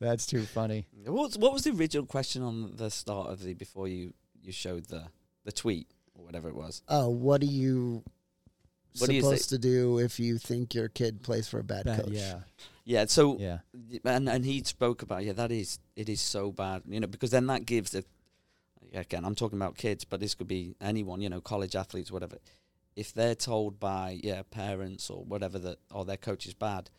[0.00, 0.86] That's too funny.
[1.04, 4.52] What was, what was the original question on the start of the before you you
[4.52, 5.04] showed the
[5.44, 6.82] the tweet or whatever it was?
[6.88, 8.02] oh, what are you
[8.98, 11.84] What do you supposed to do if you think your kid plays for a bad,
[11.84, 12.12] Bad- coach?
[12.12, 12.40] yeah.
[12.84, 13.04] Yeah.
[13.06, 13.58] So Yeah.
[14.04, 17.30] and and he spoke about yeah that is it is so bad you know because
[17.30, 18.04] then that gives the
[18.94, 22.38] again I'm talking about kids but this could be anyone you know college athletes whatever
[22.96, 26.90] if they're told by yeah parents or whatever that or their coach is bad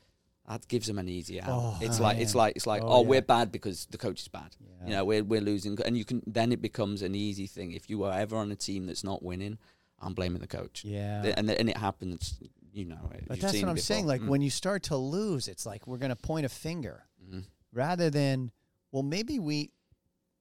[0.48, 2.88] that gives them an easy out Oh, it's oh, like it's like it's like Oh,
[2.88, 3.08] oh, yeah.
[3.10, 4.88] we're bad because the coach is bad Yeah.
[4.88, 7.90] you know we're we're losing and you can then it becomes an easy thing if
[7.90, 9.58] you are ever on a team that's not winning
[10.02, 11.34] I'm blaming the coach Yeah.
[11.38, 12.40] and and it happens
[12.74, 14.08] you know But that's what I'm saying.
[14.08, 14.30] Like Mm.
[14.30, 17.44] when you start to lose, it's like we're gonna point a finger Mhm.
[17.72, 18.52] rather than,
[18.92, 19.70] well, maybe we.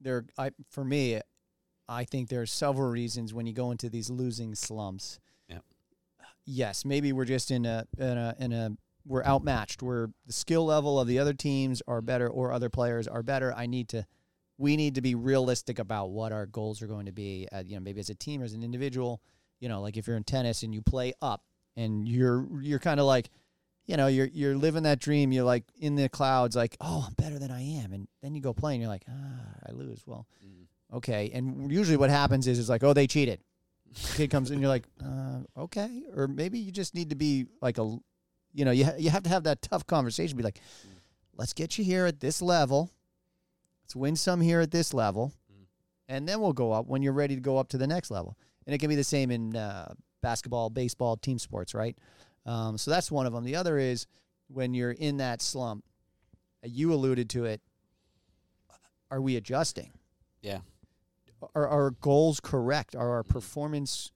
[0.01, 1.21] There, I for me,
[1.87, 5.19] I think there are several reasons when you go into these losing slumps.
[5.49, 5.59] Yeah.
[6.45, 8.71] Yes, maybe we're just in a in a in a
[9.05, 9.81] we're outmatched.
[9.81, 13.53] We're the skill level of the other teams are better or other players are better.
[13.53, 14.05] I need to
[14.57, 17.47] we need to be realistic about what our goals are going to be.
[17.51, 19.21] At, you know, maybe as a team or as an individual.
[19.59, 21.43] You know, like if you're in tennis and you play up
[21.75, 23.29] and you're you're kind of like,
[23.85, 25.31] you know, you're you're living that dream.
[25.31, 28.41] You're like in the clouds, like, oh, I'm better than I am, and then you
[28.41, 30.03] go play and you're like, ah, I lose.
[30.05, 30.62] Well, Mm.
[30.93, 31.31] Okay.
[31.33, 33.39] And usually what happens is it's like, oh, they cheated.
[34.15, 37.77] Kid comes in, you're like, uh, okay, or maybe you just need to be like
[37.77, 37.83] a,
[38.53, 40.35] you know, you ha- you have to have that tough conversation.
[40.35, 40.59] Be like,
[41.35, 42.89] let's get you here at this level.
[43.83, 45.31] Let's win some here at this level,
[46.07, 48.35] and then we'll go up when you're ready to go up to the next level.
[48.65, 51.95] And it can be the same in uh, basketball, baseball, team sports, right?
[52.47, 53.43] Um, so that's one of them.
[53.43, 54.07] The other is
[54.47, 55.83] when you're in that slump.
[56.63, 57.61] uh, You alluded to it.
[59.11, 59.91] Are we adjusting?
[60.41, 60.59] Yeah.
[61.55, 62.95] Are our goals correct?
[62.95, 63.29] Are our Mhm.
[63.29, 64.11] performance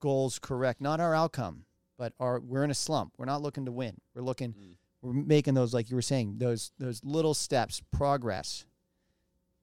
[0.00, 0.80] goals correct?
[0.80, 1.64] Not our outcome,
[1.96, 3.14] but our we're in a slump.
[3.18, 3.98] We're not looking to win.
[4.14, 4.76] We're looking Mm.
[5.02, 8.64] we're making those like you were saying those those little steps progress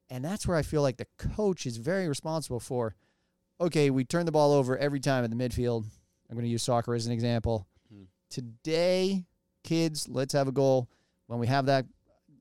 [0.09, 2.95] and that's where i feel like the coach is very responsible for
[3.59, 5.83] okay we turn the ball over every time in the midfield
[6.29, 8.03] i'm going to use soccer as an example Hmm.
[8.29, 9.25] today
[9.63, 10.87] kids let's have a goal
[11.27, 11.85] when we have that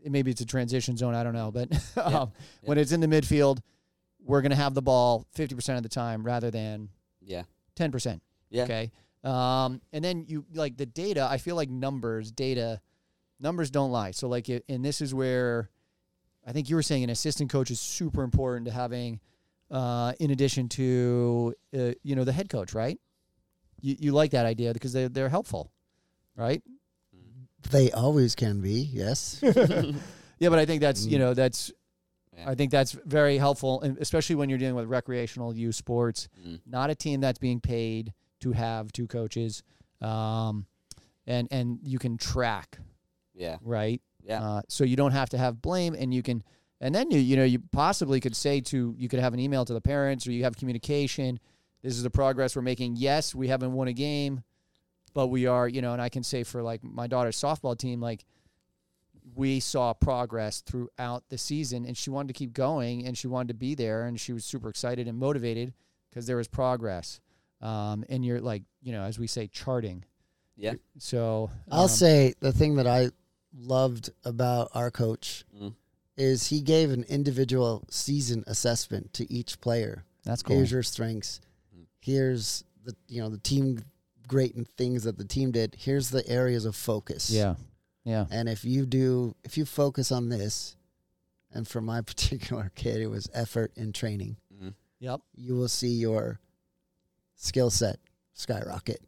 [0.05, 2.31] maybe it's a transition zone i don't know but um,
[2.63, 3.59] when it's in the midfield
[4.25, 6.89] we're going to have the ball 50% of the time rather than
[7.21, 7.43] Yeah.
[7.77, 8.65] 10% Yeah.
[8.65, 8.91] Okay.
[9.23, 11.27] Um, and then you like the data.
[11.31, 12.81] I feel like numbers, data,
[13.41, 14.11] numbers don't lie.
[14.13, 15.71] So like, it, and this is where
[16.47, 19.21] I think you were saying an assistant coach is super important to having,
[19.71, 22.99] uh, in addition to uh, you know the head coach, right?
[23.81, 25.73] You you like that idea because they they're helpful,
[26.37, 26.63] right?
[27.71, 29.43] They always can be, yes.
[30.39, 31.21] Yeah, but I think that's you Mm.
[31.21, 31.73] know that's
[32.37, 32.51] Yeah.
[32.51, 36.29] I think that's very helpful, and especially when you're dealing with recreational youth sports.
[36.47, 36.61] Mm.
[36.67, 39.63] not a team that's being paid to have two coaches,
[40.01, 40.67] um,
[41.27, 42.79] and and you can track
[43.35, 43.57] Yeah.
[43.63, 44.01] right.
[44.23, 44.43] Yeah.
[44.43, 46.43] Uh, so you don't have to have blame, and you can,
[46.81, 49.65] and then you you know you possibly could say to you could have an email
[49.65, 51.39] to the parents, or you have communication.
[51.83, 52.97] This is the progress we're making.
[52.97, 54.43] Yes, we haven't won a game,
[55.13, 58.01] but we are you know, and I can say for like my daughter's softball team,
[58.01, 58.25] like
[59.35, 63.49] we saw progress throughout the season, and she wanted to keep going, and she wanted
[63.49, 65.73] to be there, and she was super excited and motivated
[66.11, 67.21] because there was progress.
[67.63, 70.05] Um, and you're like you know, as we say, charting.
[70.57, 70.75] Yeah.
[70.99, 73.11] So I'll um, say the thing that I
[73.57, 75.75] loved about our coach Mm.
[76.17, 80.05] is he gave an individual season assessment to each player.
[80.25, 80.57] that's cool.
[80.57, 81.41] Here's your strengths.
[81.77, 81.87] Mm.
[82.01, 83.83] Here's the you know the team
[84.29, 85.75] great and things that the team did.
[85.79, 87.31] Here's the areas of focus.
[87.31, 87.55] Yeah.
[88.05, 88.27] Yeah.
[88.31, 90.77] And if you do, if you focus on this,
[91.53, 94.75] and for my particular kid, it was effort and training, Mm.
[95.01, 95.21] Yep.
[95.37, 96.39] you will see your
[97.37, 97.99] skill set
[98.35, 99.01] skyrocket.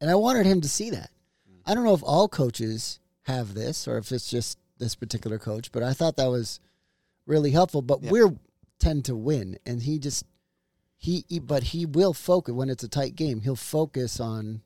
[0.00, 1.10] And I wanted him to see that.
[1.50, 1.60] Mm.
[1.66, 5.70] I don't know if all coaches have this or if it's just this particular coach,
[5.70, 6.58] but I thought that was
[7.26, 7.82] really helpful.
[7.82, 8.10] But Yeah.
[8.10, 8.34] we're
[8.78, 10.24] tend to win, and he just
[10.96, 13.40] he, he but he will focus when it's a tight game.
[13.42, 14.62] He'll focus on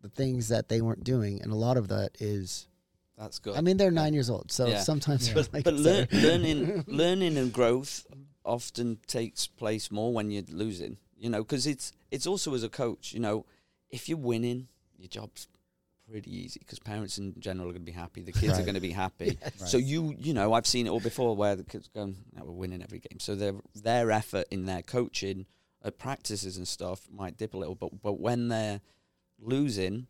[0.00, 2.68] the things that they weren't doing, and a lot of that is.
[3.18, 3.56] That's good.
[3.56, 4.80] I mean, they're nine years old, so Yeah.
[4.80, 5.28] sometimes.
[5.28, 5.34] Yeah.
[5.34, 6.22] you're but like, but lear- sorry.
[6.22, 8.06] learning learning and growth
[8.44, 12.68] often takes place more when you're losing you know because it's it's also as a
[12.68, 13.46] coach you know
[13.88, 14.66] if you're winning
[14.98, 15.46] your job's
[16.10, 18.64] pretty easy because parents in general are going to be happy the kids are Right.
[18.64, 19.70] going to be happy Yes.
[19.70, 22.50] so you you know i've seen it all before where the kids go no, we're
[22.50, 25.46] winning every game so their their effort in their coaching
[25.84, 28.80] at practices and stuff might dip a little but but when they're
[29.40, 30.08] losing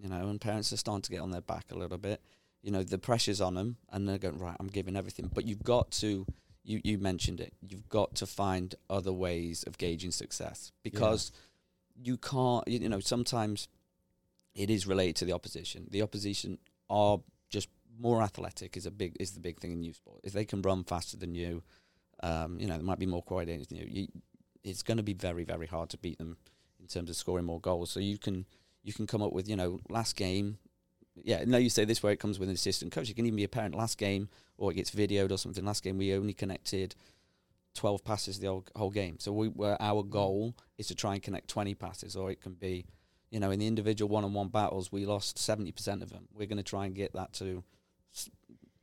[0.00, 2.22] you know and parents are starting to get on their back a little bit
[2.64, 5.30] you know the pressure's on them and they're going right i'm giving everything.
[5.32, 6.26] But you've got to
[6.64, 11.30] you you mentioned it you've got to find other ways of gauging success because
[12.02, 13.68] you can't you, you know sometimes
[14.54, 15.88] it is related to the opposition.
[15.90, 17.18] The opposition are
[17.50, 20.20] just more athletic is a big is the big thing in youth sport.
[20.24, 21.62] If they can run faster than you
[22.22, 24.08] um you know they might be more coordinated than you, you
[24.62, 26.38] it's going to be very very hard to beat them
[26.80, 27.90] in terms of scoring more goals.
[27.90, 28.46] So you can
[28.82, 30.56] you can come up with you know last game
[31.22, 33.08] yeah, no, you say this where it comes with an assistant coach.
[33.08, 33.74] It can even be a parent.
[33.74, 35.64] Last game, or it gets videoed or something.
[35.64, 36.94] Last game, we only connected
[37.74, 39.18] twelve passes the whole, whole game.
[39.18, 42.54] So we, where our goal is to try and connect twenty passes, or it can
[42.54, 42.84] be,
[43.30, 46.28] you know, in the individual one-on-one battles, we lost seventy percent of them.
[46.32, 47.62] We're going to try and get that to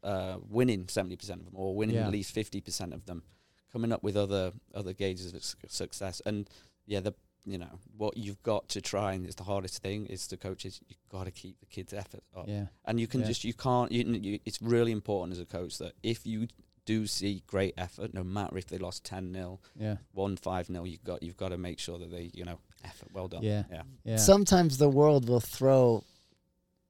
[0.04, 2.06] uh, winning seventy percent of them, or winning Yeah.
[2.06, 3.24] at least fifty percent of them.
[3.72, 6.50] Coming up with other other gauges of success, and
[6.86, 7.13] yeah, the
[7.45, 10.80] you know what you've got to try and it's the hardest thing is the coaches
[10.88, 12.67] you've got to keep the kids effort up Yeah.
[12.86, 13.27] and you can Yeah.
[13.27, 16.47] just you can't you, you it's really important as a coach that if you
[16.86, 19.97] do see great effort, no matter if they lost ten 0 Yeah.
[20.13, 23.10] one five 0 You've got you've got to make sure that they you know effort
[23.13, 23.43] well done.
[23.43, 23.63] Yeah.
[23.71, 23.84] yeah.
[24.04, 24.15] Yeah.
[24.17, 26.04] Sometimes the world will throw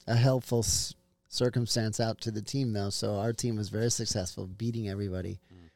[0.08, 0.94] a helpful s-
[1.28, 2.90] circumstance out to the team, though.
[2.90, 5.40] So our team was very successful, beating everybody.
[5.54, 5.70] Mm.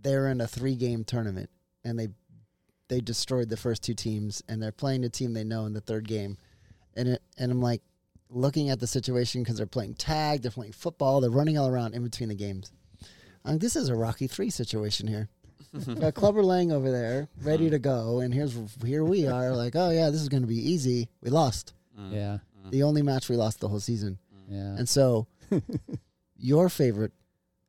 [0.00, 1.48] They're in a three-game tournament,
[1.84, 2.08] and they
[2.88, 5.80] they destroyed the first two teams, and they're playing a team they know in the
[5.80, 6.36] third game,
[6.96, 7.82] and it, and I'm like
[8.30, 11.94] looking at the situation because they're playing tag, they're playing football, they're running all around
[11.94, 12.72] in between the games.
[13.44, 15.28] I'm like, this is a Rocky Three situation here.
[16.00, 19.90] got Clubber Lang over there, ready to go, and here's here we are, like, oh
[19.90, 21.08] yeah, this is going to be easy.
[21.22, 22.12] We lost Mm.
[22.12, 22.38] Yeah.
[22.70, 24.18] the only match we lost the whole season,
[24.50, 24.76] Yeah.
[24.76, 25.26] and so
[26.36, 27.12] your favorite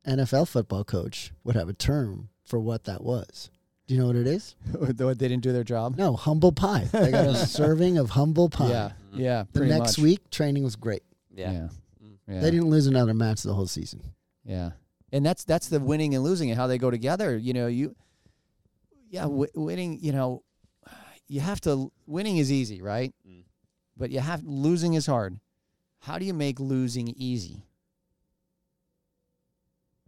[0.06, 3.50] NFL football coach would have a term for what that was.
[3.88, 4.54] Do you know what it is?
[4.66, 5.96] Though they didn't do their job.
[5.96, 6.88] No, humble pie.
[6.92, 8.68] They got a serving of humble pie.
[8.68, 8.92] Yeah.
[9.12, 9.44] Yeah.
[9.52, 9.98] The next much.
[9.98, 11.02] week, training was great.
[11.34, 11.52] Yeah.
[11.52, 11.68] Yeah.
[12.28, 12.40] Yeah.
[12.40, 14.02] They didn't lose another match the whole season.
[14.44, 14.72] Yeah,
[15.12, 17.36] and that's that's the winning and losing and how they go together.
[17.36, 17.96] You know, you,
[19.08, 19.98] yeah, w- winning.
[20.00, 20.42] You know,
[21.26, 21.90] you have to.
[22.06, 23.14] Winning is easy, right?
[23.26, 23.44] Mm.
[23.96, 25.40] But you have losing is hard.
[26.00, 27.64] How do you make losing easy?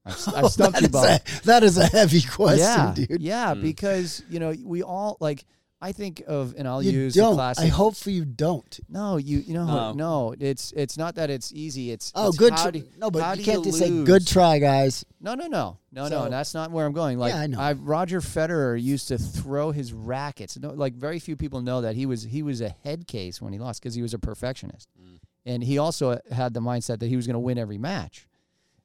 [0.04, 1.04] I've, s- I've stumped That you, is Bob.
[1.04, 3.20] a- that is a heavy question, yeah, dude.
[3.22, 3.62] yeah, Mm.
[3.62, 5.44] because you know we all like.
[5.82, 7.36] I think of, and I'll you use the don't.
[7.36, 7.64] classic.
[7.64, 8.78] I hope for you don't.
[8.90, 9.92] No, you you know No.
[9.94, 10.34] no.
[10.38, 11.90] It's it's not that it's easy.
[11.90, 12.52] It's Oh, it's good.
[12.52, 15.34] How tr- do, no, but how you can't you just say "good try, guys." No,
[15.34, 16.28] no, no, no, So- no.
[16.28, 17.16] That's not where I'm going.
[17.18, 17.58] Like, Yeah, I know.
[17.58, 20.58] I've, Roger Federer used to throw his rackets.
[20.58, 23.54] No, like very few people know that he was he was a head case when
[23.54, 25.18] he lost because he was a perfectionist, Mm.
[25.46, 28.26] and he also had the mindset that he was going to win every match.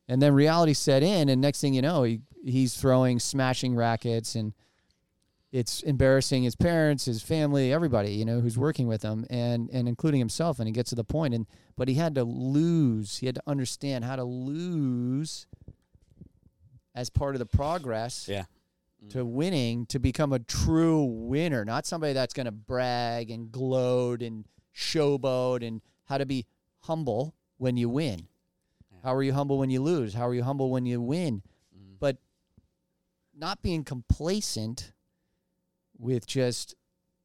[0.08, 4.36] And then reality set in, and next thing you know, he he's throwing smashing rackets,
[4.36, 4.54] and
[5.52, 9.88] it's embarrassing his parents, his family, everybody you know who's working with him, and and
[9.88, 10.60] including himself.
[10.60, 13.18] And he gets to the point, and but he had to lose.
[13.18, 15.48] He had to understand how to lose
[16.94, 18.46] as part of the progress Yeah.
[19.10, 24.22] to winning to become a true winner, not somebody that's going to brag and gloat
[24.22, 26.46] and showboat and how to be
[26.82, 28.28] humble when you win.
[29.06, 30.16] How are you humble when you lose?
[30.16, 31.44] How are you humble when you win?
[31.78, 31.98] Mm.
[32.00, 32.18] But
[33.38, 34.92] not being complacent
[36.00, 36.74] with just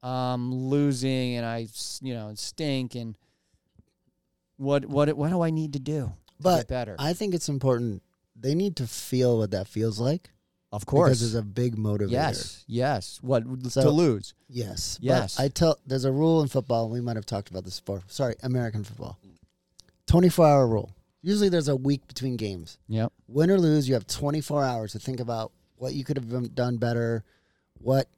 [0.02, 1.68] um, losing and I,
[2.02, 3.16] you know, stink and
[4.58, 6.96] what what what do I need to do to But get better?
[6.98, 8.02] I think it's important.
[8.38, 10.28] They need to feel what that feels like
[10.72, 12.10] of because course, it's a big motivator.
[12.10, 13.18] yes, yes.
[13.22, 14.34] What So- to lose?
[14.50, 14.98] Yes.
[14.98, 15.40] But Yes.
[15.40, 16.90] I tell there's a rule in football.
[16.90, 18.02] We might have talked about this before.
[18.06, 19.18] Sorry, American football.
[20.06, 20.90] 24 hour rule.
[21.22, 22.78] Usually there's a week between games.
[22.88, 23.12] Yep.
[23.28, 26.76] Win or lose, you have 24 hours to think about what you could have done
[26.78, 27.24] better,
[27.78, 28.08] what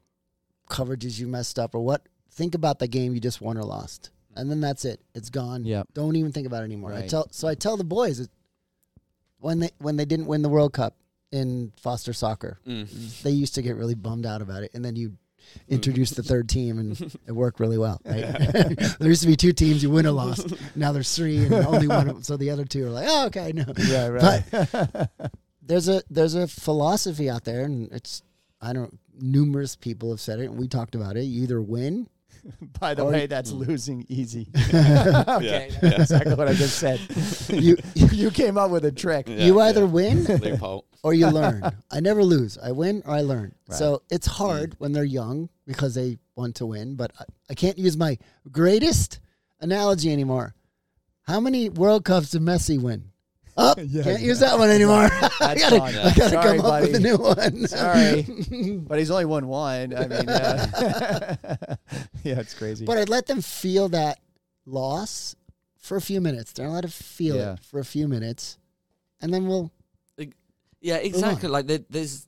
[0.69, 2.03] coverages you messed up, or what.
[2.31, 5.01] Think about the game you just won or lost, and then that's it.
[5.15, 5.65] It's gone.
[5.65, 5.89] Yep.
[5.93, 6.93] Don't even think about it anymore.
[6.95, 8.31] I tell so I tell the boys it-
[9.39, 10.97] when they when they didn't win the World Cup
[11.31, 13.23] in foster soccer, Mm.
[13.23, 15.19] they used to get really bummed out about it, and then you
[15.69, 15.75] Mm.
[15.75, 18.01] introduce the third team, and it worked really well.
[18.05, 18.23] Right?
[18.99, 20.55] there used to be two teams, you win or lost.
[20.77, 22.23] Now there's three, and only one.
[22.23, 23.65] So the other two are like, oh, okay, no.
[23.77, 24.43] Yeah, right.
[25.61, 28.23] There's a there's a philosophy out there, and it's
[28.61, 28.99] I don't.
[29.21, 31.23] Numerous people have said it, and we talked about it.
[31.23, 32.09] You either win.
[32.81, 33.67] By the Or- way, that's mm.
[33.67, 34.49] losing easy.
[34.73, 35.79] Yeah, okay, yeah.
[35.81, 37.01] that's exactly what I just said.
[37.49, 39.29] You you came up with a trick.
[39.29, 39.87] Yeah, you either yeah.
[39.87, 40.61] win
[41.03, 41.63] or you learn.
[41.91, 42.59] I never lose.
[42.59, 43.55] I win or I learn.
[43.69, 43.79] Right.
[43.79, 44.75] So it's hard mm.
[44.79, 48.19] when they're young because they want to win, but I, I can't use my
[48.51, 49.21] greatest
[49.61, 50.55] analogy anymore.
[51.23, 53.12] How many World Cups did Messi win?
[53.57, 54.27] Oh, Yeah, can't yeah.
[54.27, 55.05] use that one anymore.
[55.41, 55.89] I gotta, gone.
[55.95, 57.67] I gotta Sorry, come up with a new one.
[57.67, 58.27] Sorry.
[58.87, 59.95] But he's only won one.
[59.95, 61.47] I mean, yeah,
[62.25, 62.85] yeah, it's crazy.
[62.85, 64.19] but I let them feel that
[64.67, 65.37] loss
[65.79, 66.53] for a few minutes.
[66.53, 67.53] They're allowed to feel Yeah.
[67.55, 68.59] it for a few minutes,
[69.21, 69.71] and then we'll.
[70.81, 71.49] Yeah, exactly.
[71.49, 72.27] Like there, there's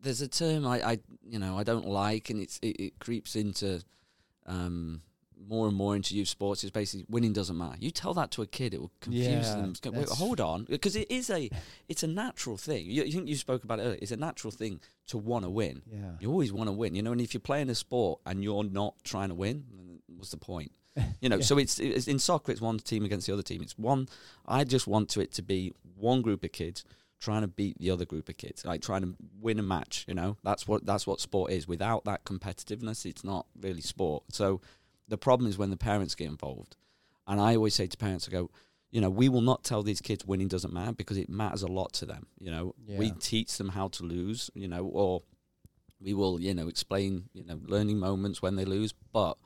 [0.00, 3.34] there's a term I, I you know I don't like, and it's it, it creeps
[3.34, 3.82] into
[4.46, 5.02] um,
[5.46, 6.62] more and more into youth sports.
[6.64, 7.76] It's basically winning doesn't matter.
[7.80, 9.74] You tell that to a kid, it will confuse Yeah, them.
[9.94, 11.50] Wait, hold on, because it is a
[11.88, 12.86] it's a natural thing.
[12.86, 13.98] You, you think you spoke about it earlier.
[14.02, 15.82] It's a natural thing to want to win.
[15.90, 17.12] yeah, You always want to win, you know.
[17.12, 19.64] And if you're playing a sport and you're not trying to win,
[20.06, 20.72] what's the point?
[21.20, 21.36] You know.
[21.36, 21.42] Yeah.
[21.42, 22.50] So it's, it's in soccer.
[22.52, 23.62] It's one team against the other team.
[23.62, 24.08] It's one.
[24.46, 26.84] I just want to it to be one group of kids
[27.20, 30.04] trying to beat the other group of kids, like trying to win a match.
[30.08, 31.66] You know, that's what that's what sport is.
[31.68, 34.24] Without that competitiveness, it's not really sport.
[34.30, 34.60] So
[35.08, 36.76] the problem is when the parents get involved.
[37.26, 38.50] And I always say to parents, I go,
[38.90, 41.66] you know, we will not tell these kids winning doesn't matter because it matters a
[41.66, 42.26] lot to them.
[42.38, 44.50] You know, we teach them how to lose.
[44.54, 45.22] You know, or
[46.00, 48.94] we will, you know, explain, you know, learning moments when they lose.
[49.12, 49.36] But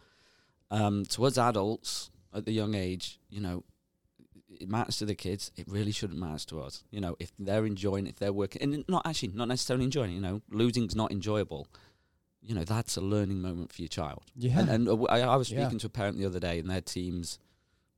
[0.70, 3.64] um, towards adults at the young age, you know,
[4.60, 6.84] it matters to the kids, it really shouldn't matter to us.
[6.90, 10.12] You know, if they're enjoying, if they're working, and not actually not necessarily enjoying.
[10.12, 11.66] You know, losing's not enjoyable.
[12.44, 14.24] You know, that's a learning moment for your child.
[14.36, 14.58] Yeah.
[14.58, 15.62] And, and uh, I, I was Yeah.
[15.62, 17.38] speaking to a parent the other day, and their teams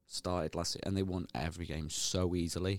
[0.07, 2.73] started last year, and they won every game so easily.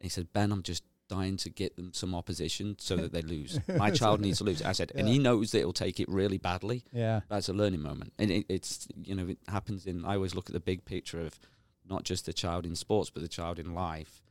[0.00, 3.22] And he said, "Ben, I'm just dying to get them some opposition so that they
[3.22, 3.58] lose.
[3.76, 6.38] My child needs to lose." I said, and he knows that it'll take it really
[6.38, 6.84] badly.
[6.92, 7.20] yeah.
[7.28, 10.04] That's a learning moment, and it, it's you know it happens in.
[10.04, 11.38] I always look at the big picture of
[11.88, 14.22] not just the child in sports, but the child in life.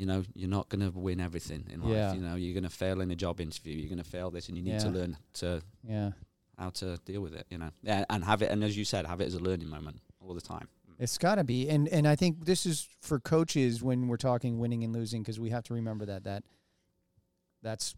[0.00, 1.92] You know, you're not going to win everything in life.
[1.92, 2.14] Yeah.
[2.14, 3.76] You know, you're going to fail in a job interview.
[3.76, 6.12] You're going to fail this, and you need to learn to Yeah.
[6.56, 7.46] how to deal with it.
[7.50, 8.50] You know, yeah, and have it.
[8.50, 10.68] And as you said, have it as a learning moment all the time.
[10.98, 14.58] It's got to be, and and I think this is for coaches when we're talking
[14.58, 16.44] winning and losing because we have to remember that that
[17.62, 17.94] that's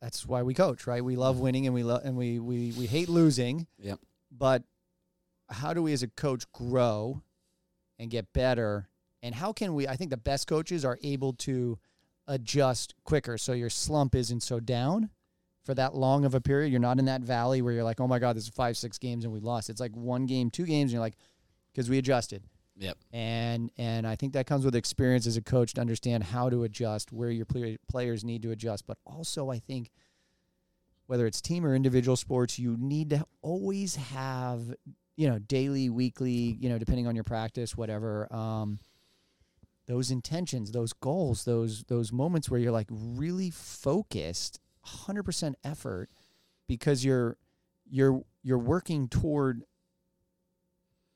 [0.00, 1.04] that's why we coach, right?
[1.04, 3.66] We love winning and we love and we we we hate losing.
[3.78, 4.00] Yep.
[4.30, 4.62] But
[5.50, 7.22] how do we as a coach grow
[7.98, 8.88] and get better?
[9.22, 9.86] And how can we?
[9.86, 11.78] I think the best coaches are able to
[12.26, 15.10] adjust quicker, so your slump isn't so down
[15.64, 16.70] for that long of a period.
[16.72, 18.98] You're not in that valley where you're like, oh my god, this is five six
[18.98, 19.70] games and we lost.
[19.70, 21.16] It's like one game, two games, and you're like,
[21.72, 22.42] because we adjusted
[22.78, 22.96] Yep.
[23.12, 26.64] and and I think that comes with experience as a coach to understand how to
[26.64, 29.90] adjust, where your play, players need to adjust, but also I think
[31.06, 34.74] whether it's team or individual sports, you need to always have
[35.16, 38.32] you know daily, weekly, you know depending on your practice, whatever.
[38.34, 38.80] Um,
[39.86, 46.10] those intentions, those goals, those those moments where you're like really focused, hundred percent effort,
[46.68, 47.36] because you're
[47.90, 49.62] you're you're working toward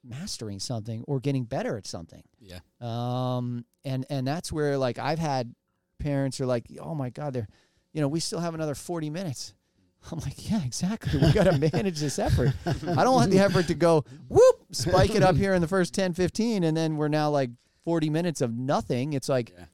[0.05, 2.23] mastering something or getting better at something.
[2.41, 2.61] Yeah.
[2.81, 5.55] Um, and and that's where like I've had
[5.99, 7.49] parents are like, oh my god, they're,
[7.93, 9.55] you know, we still have another forty minutes.
[10.13, 11.21] I'm like, yeah, exactly.
[11.21, 12.53] We got to manage this effort.
[12.65, 15.95] I don't want the effort to go whoop, spike it up here in the first
[15.95, 17.51] 10, 15, and then we're now like
[17.87, 19.13] 40 minutes of nothing.
[19.13, 19.67] It's like, Yeah.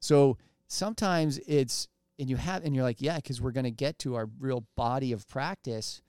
[0.00, 1.86] so sometimes it's,
[2.18, 4.66] and you have, and you're like, yeah, because we're going to get to our real
[4.76, 6.02] body of practice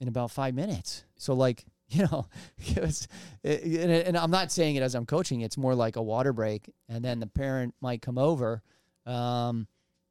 [0.00, 1.04] in about five minutes.
[1.16, 2.26] So like, you know,
[2.58, 3.06] it's,
[3.44, 5.42] it, and, and I'm not saying it as I'm coaching.
[5.42, 8.62] It's more like a water break, and then the parent might come over,
[9.06, 9.68] um,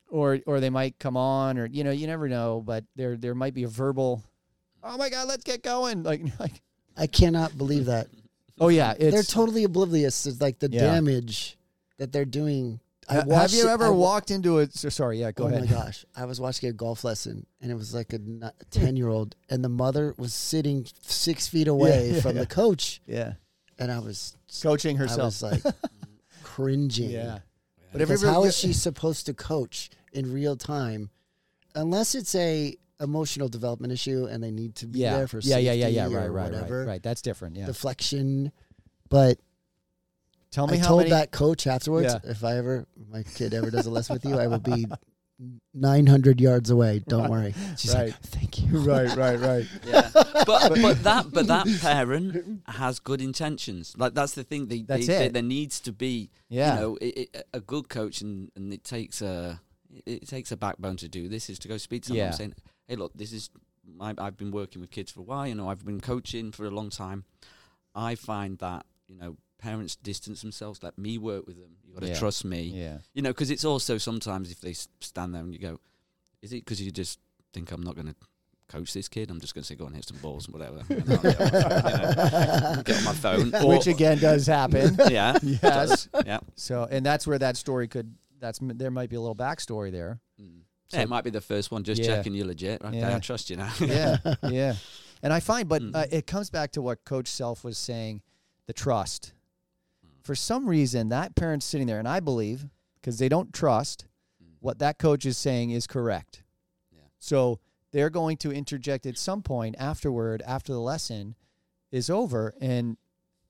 [0.08, 2.62] or or they might come on, or you know, you never know.
[2.66, 4.24] But there there might be a verbal,
[4.84, 6.62] oh my god, let's get going, like like,
[6.96, 8.08] I cannot believe that.
[8.62, 10.82] Oh yeah, it's they're totally oblivious to like the Yeah.
[10.82, 11.58] damage
[11.98, 12.80] that they're doing.
[13.10, 14.68] I Ha- have you ever I walked into a?
[14.72, 15.62] So, sorry, yeah, go oh ahead.
[15.62, 16.06] my gosh!
[16.16, 18.20] I was watching a golf lesson, and it was like a
[18.70, 22.42] ten year old, and the mother was sitting six feet away yeah, from yeah.
[22.44, 23.34] the coach, Yeah,
[23.80, 25.42] and I was coaching I herself.
[25.42, 25.62] was like
[26.44, 27.10] cringing.
[27.10, 27.40] yeah,
[27.92, 31.10] but how is she supposed to coach in real time,
[31.76, 35.58] unless it's a emotional development issue and they need to be yeah, there for yeah,
[35.58, 37.04] yeah, yeah, safety yeah, or right, right, whatever right, right.
[37.04, 37.56] That's different.
[37.58, 37.66] Yeah.
[37.66, 38.52] deflection.
[39.10, 39.40] But
[40.52, 41.12] Tell me I how told many.
[41.12, 42.30] that coach afterwards, Yeah.
[42.32, 44.86] if I ever my kid ever does a lesson with you, I will be
[45.74, 47.02] nine hundred yards away.
[47.08, 47.54] Don't worry.
[47.78, 48.08] She's Right.
[48.08, 48.78] like, thank you.
[48.80, 49.66] right, right, right.
[49.86, 50.46] Yeah, but
[50.82, 53.94] but that but that parent has good intentions.
[53.98, 54.68] Like that's the thing.
[54.68, 55.34] They, That's they, they- it.
[55.34, 56.76] there needs to be Yeah.
[56.76, 59.62] you know it, it, a good coach, and, and it takes a
[60.06, 61.50] it, it takes a backbone to do this.
[61.50, 62.26] Is to go speak to someone Yeah.
[62.28, 62.54] and saying,
[62.92, 63.50] "Hey, look, this is
[64.00, 65.48] I, I've been working with kids for a while.
[65.48, 67.24] You know, I've been coaching for a long time.
[67.96, 70.82] I find that you know parents distance themselves.
[70.84, 71.78] Let me work with them.
[71.86, 72.20] You got to Yeah.
[72.20, 72.62] trust me.
[72.64, 72.98] yeah.
[73.14, 75.80] You know, because it's also sometimes if they stand there and you go,
[76.42, 77.20] is it because you just
[77.54, 78.16] think I'm not going to
[78.68, 79.30] coach this kid?
[79.30, 80.82] I'm just going to say, go and hit some balls and whatever.
[80.90, 83.54] And get, on, you know, get on my phone.
[83.64, 84.98] Or- Which again does happen.
[85.12, 85.38] yeah.
[85.44, 86.08] yes.
[86.26, 86.40] Yeah.
[86.56, 88.16] So, and that's where that story could.
[88.40, 90.20] That's there might be a little backstory there.
[90.42, 90.62] Mm.
[90.94, 92.08] Yeah, it might be the first one, just Yeah.
[92.18, 92.82] checking you're legit.
[92.84, 93.16] Okay, Yeah.
[93.16, 93.72] I trust you now.
[93.80, 94.18] Yeah,
[94.50, 94.76] yeah.
[95.24, 95.96] And I find, but Mm.
[95.96, 98.22] uh, it comes back to what Coach Self was saying,
[98.68, 99.34] the trust.
[100.24, 104.06] For some reason, that parent's sitting there, and I believe because they don't trust
[104.44, 104.56] Mm.
[104.60, 106.44] what that coach is saying is correct.
[106.92, 107.02] Yeah.
[107.20, 107.60] So
[107.92, 111.36] they're going to interject at some point afterward, after the lesson
[111.92, 112.98] is over, and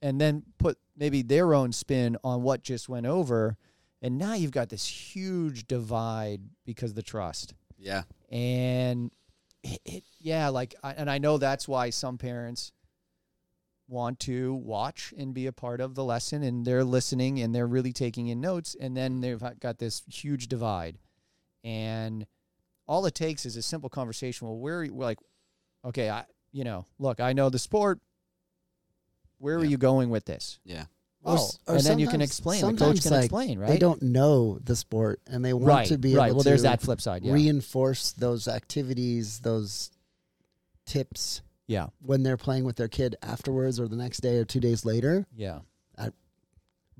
[0.03, 3.55] and then put maybe their own spin on what just went over,
[4.01, 7.53] and now you've got this huge divide because of the trust.
[7.77, 8.03] Yeah.
[8.29, 9.11] and
[9.63, 12.71] it, it yeah like I, and i know that's why some parents
[13.91, 17.67] want to watch and be a part of the lesson and they're listening and they're
[17.67, 18.75] really taking in notes.
[18.79, 20.97] And then they've got this huge divide.
[21.63, 22.25] And
[22.87, 24.47] all it takes is a simple conversation.
[24.47, 25.19] Well where we're like
[25.83, 27.99] okay i you know look i know the sport.
[29.37, 30.59] Where are you going with this?
[30.63, 30.85] Yeah.
[31.23, 33.77] Or oh or and then you can explain the coach can like, explain right They
[33.77, 36.63] don't know the sport and they want right to be right able well to there's
[36.63, 39.91] that flip side yeah reinforce those activities, those
[40.87, 44.59] tips yeah when they're playing with their kid afterwards or the next day or two
[44.59, 45.25] days later.
[45.35, 45.59] yeah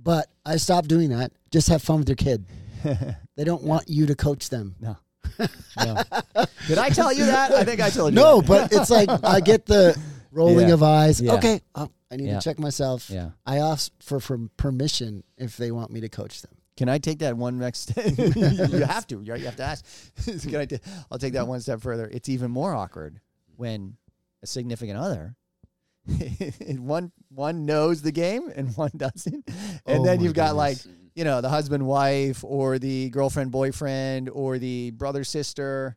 [0.04, 1.32] But I stopped doing that.
[1.52, 2.46] Just have fun with your kid.
[3.38, 4.76] They don't want you to coach them.
[4.80, 4.98] no.
[5.78, 5.96] No.
[6.68, 7.52] Did I tell you that?
[7.54, 8.20] I think I told you.
[8.20, 8.48] No, that.
[8.48, 9.98] but it's like I get the
[10.32, 10.74] rolling Yeah.
[10.74, 11.22] of eyes.
[11.22, 11.34] Yeah.
[11.34, 12.40] Okay, oh, I need Yeah.
[12.40, 13.10] to check myself.
[13.10, 13.32] Yeah.
[13.46, 16.52] I ask for, for permission if they want me to coach them.
[16.78, 18.18] Can I take that one next step?
[18.18, 19.22] you have to.
[19.22, 19.86] You have to ask.
[20.50, 20.68] Can I?
[21.12, 22.08] I'll take that one step further.
[22.12, 23.20] It's even more awkward
[23.58, 23.98] when
[24.42, 25.36] a significant other,
[26.78, 29.48] one one knows the game and one doesn't,
[29.86, 30.78] and Oh then you've got like
[31.14, 35.96] you know the husband wife or the girlfriend boyfriend or the brother sister,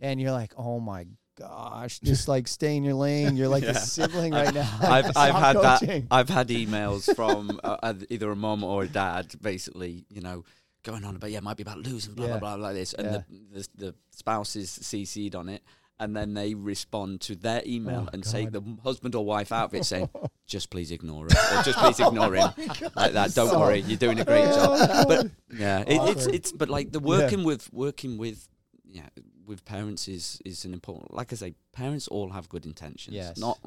[0.00, 1.06] and you're like, oh my
[1.36, 3.36] gosh, just like stay in your lane.
[3.36, 3.72] You're like Yeah.
[3.72, 4.68] the sibling right now.
[4.80, 6.02] I've I've had that.
[6.10, 10.44] I've had emails from uh, uh, either a mom or a dad, basically, you know,
[10.82, 12.38] going on about yeah, it might be about losing, blah Yeah.
[12.38, 13.18] blah blah, like this, and Yeah.
[13.52, 15.62] the, the the spouse is CC'd on it,
[15.98, 18.52] and then they respond to their email Oh, and say God.
[18.52, 20.08] the husband or wife out of it saying,
[20.46, 22.50] just please ignore it, or just please ignore him,
[22.96, 23.34] like that.
[23.34, 25.06] Don't So- worry, you're doing a great job.
[25.08, 25.26] But
[25.56, 28.48] yeah, it, it's it's but like the working with working with
[28.88, 29.08] yeah
[29.46, 31.14] with parents is is an important.
[31.14, 33.16] Like I say, parents all have good intentions.
[33.16, 33.38] Yes.
[33.38, 33.58] Not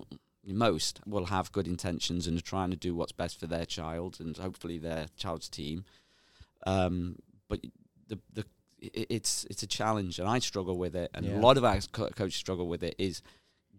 [0.45, 4.17] most will have good intentions and are trying to do what's best for their child
[4.19, 5.85] and hopefully their child's team.
[6.65, 7.17] Um,
[7.47, 7.61] but
[8.07, 8.45] the the
[8.81, 11.39] it's it's a challenge, and I struggle with it, and Yeah.
[11.39, 12.95] a lot of our co- coaches struggle with it.
[12.97, 13.21] Is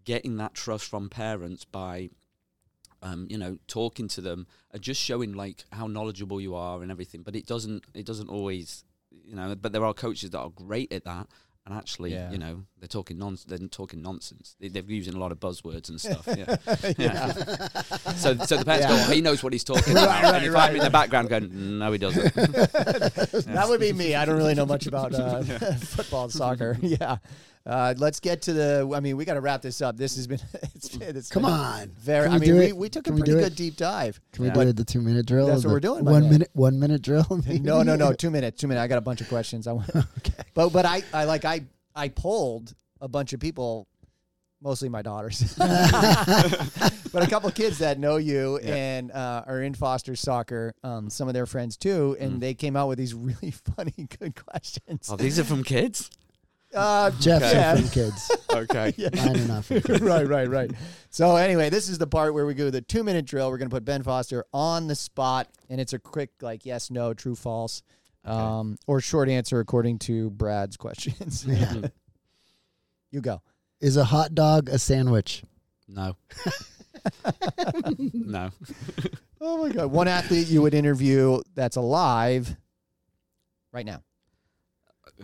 [0.03, 2.09] getting that trust from parents by
[3.03, 6.91] um, you know, talking to them and just showing like how knowledgeable you are and
[6.91, 7.23] everything.
[7.23, 8.83] But it doesn't it doesn't always
[9.25, 11.27] you know, but there are coaches that are great at that.
[11.67, 12.31] And actually, Yeah.
[12.31, 14.55] you know, they're talking non they're talking nonsense.
[14.59, 16.27] They, they're using a lot of buzzwords and stuff.
[16.27, 16.57] Yeah.
[16.97, 17.27] yeah.
[18.15, 18.97] So, so the parents Yeah.
[18.97, 20.07] go, oh, he knows what he's talking about.
[20.07, 22.33] Right, right, and if right, I'm in the background going, no, he doesn't.
[22.35, 24.15] that would be me.
[24.15, 25.43] I don't really know much about uh,
[25.75, 26.77] football and soccer.
[26.81, 27.17] yeah.
[27.65, 28.91] Uh, let's get to the.
[28.95, 29.95] I mean, we got to wrap this up.
[29.97, 30.39] This has been.
[30.75, 31.87] It's, been- it's Come been on.
[31.99, 32.25] Very.
[32.25, 32.75] Can I mean, do we, it?
[32.77, 33.55] we took Can a pretty good it?
[33.55, 34.19] deep dive.
[34.31, 34.53] Can we Yeah.
[34.55, 35.45] do it the two minute drill?
[35.47, 36.31] That's what we're doing, One man.
[36.31, 37.25] minute, one minute drill.
[37.47, 38.13] No, no, no.
[38.23, 38.59] Two minutes.
[38.59, 38.83] Two minutes.
[38.83, 39.67] I got a bunch of questions.
[39.67, 39.95] I want.
[39.95, 40.43] okay.
[40.55, 41.61] But but I I like I
[41.95, 43.87] I polled a bunch of people,
[44.61, 45.53] mostly my daughters,
[47.11, 48.73] but a couple of kids that know you Yeah.
[48.75, 50.73] and uh, are in foster soccer.
[50.83, 52.39] Um, some of their friends too, and Mm.
[52.39, 55.09] they came out with these really funny, good questions.
[55.11, 56.09] Oh, these are from kids?
[56.73, 57.75] Uh, Jeff Yeah.
[57.75, 58.31] from kids.
[58.53, 58.93] Okay.
[59.15, 60.01] Mine are not from kids.
[60.01, 60.71] right, right, right.
[61.09, 63.49] So anyway, this is the part where we go the two minute drill.
[63.49, 67.13] We're gonna put Ben Foster on the spot, and it's a quick like yes, no,
[67.13, 67.83] true, false,
[68.23, 71.45] um, or short answer according to Brad's questions.
[71.45, 71.87] Yeah.
[73.11, 73.41] you go.
[73.81, 75.43] Is a hot dog a sandwich?
[75.87, 76.15] No.
[78.13, 78.51] no.
[79.41, 82.55] Oh my god, one athlete you would interview that's alive
[83.73, 84.03] right now.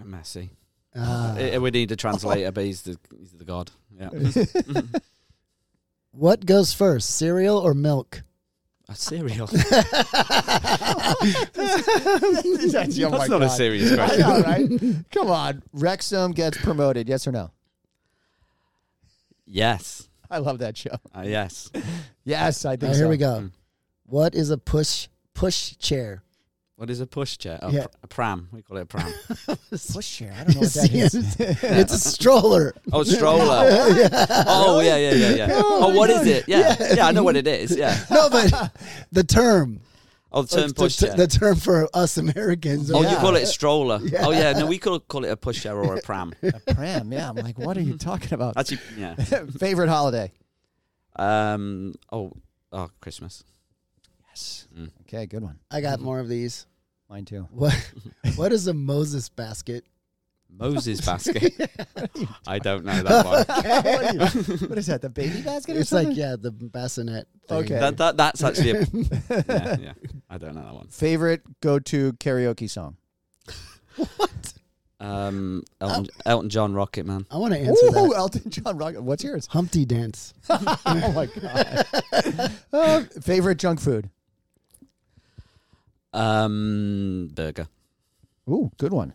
[0.04, 0.50] Messi.
[0.98, 1.36] Ah.
[1.38, 3.72] Uh, we need a translator, but he's the he's the god.
[4.00, 4.10] Yeah.
[6.12, 8.24] what goes first, cereal or milk?
[8.90, 9.48] a cereal.
[9.52, 11.16] that's oh
[13.10, 13.50] my That's not a God.
[13.50, 14.20] serious I question.
[14.22, 14.70] know, right?
[15.12, 17.10] Come on, Wrexham gets promoted.
[17.10, 17.52] Yes or no?
[19.46, 20.08] yes.
[20.30, 20.90] I love that show.
[21.16, 21.72] Uh, yes.
[22.26, 22.98] Yes, I All think right, so.
[23.00, 23.40] here we go.
[23.44, 23.52] Mm.
[24.06, 26.22] What is a push push chair?
[26.78, 27.58] What is a push chair?
[27.64, 27.88] Oh, Yeah.
[27.88, 28.50] pr- a pram.
[28.52, 29.12] We call it a pram.
[29.72, 30.32] Push chair.
[30.38, 32.76] I don't know what that it's a stroller.
[32.94, 33.68] Oh, stroller.
[34.48, 35.48] Oh, yeah, yeah, yeah, yeah.
[35.56, 36.46] Oh, what is it?
[36.48, 36.76] Yeah.
[36.94, 37.76] Yeah, I know what it is.
[37.76, 37.98] Yeah.
[38.12, 38.72] No, but
[39.12, 39.80] the term.
[40.32, 41.16] Oh, the term Like, push the, chair.
[41.16, 42.92] the term for us Americans.
[42.92, 43.12] Oh, Yeah.
[43.12, 44.00] you call it a stroller.
[44.04, 44.28] Yeah.
[44.28, 44.54] Oh, yeah.
[44.54, 46.32] No, we could call it a push chair or a pram.
[46.44, 47.12] A pram.
[47.12, 48.56] Yeah, I'm like, what are you talking about?
[48.56, 49.16] Actually, yeah.
[49.16, 50.32] Favorite holiday?
[51.16, 51.96] Um.
[52.12, 52.34] Oh.
[52.72, 53.44] Oh, Christmas.
[54.38, 54.68] Yes.
[54.78, 54.92] Mm.
[55.02, 55.58] Okay, good one.
[55.72, 56.68] I got more of these.
[57.10, 57.48] Mine too.
[57.50, 57.74] What
[58.36, 59.84] what is a Moses basket?
[60.48, 61.54] Moses basket.
[62.46, 63.46] I don't know that one.
[64.60, 65.02] what, what is that?
[65.02, 65.76] The baby basket?
[65.76, 67.28] Or It's like yeah, the bassinet.
[67.48, 67.58] thing.
[67.58, 67.80] Okay.
[67.80, 68.88] That, that that's actually a
[69.30, 69.94] yeah, yeah.
[70.30, 70.88] I don't know that one.
[70.90, 72.98] Favorite go-to karaoke song?
[73.96, 74.54] What?
[75.00, 77.26] Um, Elton, Elton John, Rocket Man.
[77.32, 78.14] I want to answer Ooh, that.
[78.16, 78.78] Elton John.
[78.78, 78.96] Rock.
[78.98, 79.48] What's yours?
[79.48, 80.34] Humpty dance.
[80.50, 81.86] oh my god.
[82.72, 84.10] Uh, favorite junk food?
[86.14, 87.68] Um, burger.
[88.50, 89.14] Ooh, good one.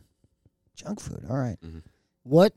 [0.76, 1.24] Junk food.
[1.28, 1.56] All right.
[1.64, 1.82] Mhm.
[2.24, 2.52] What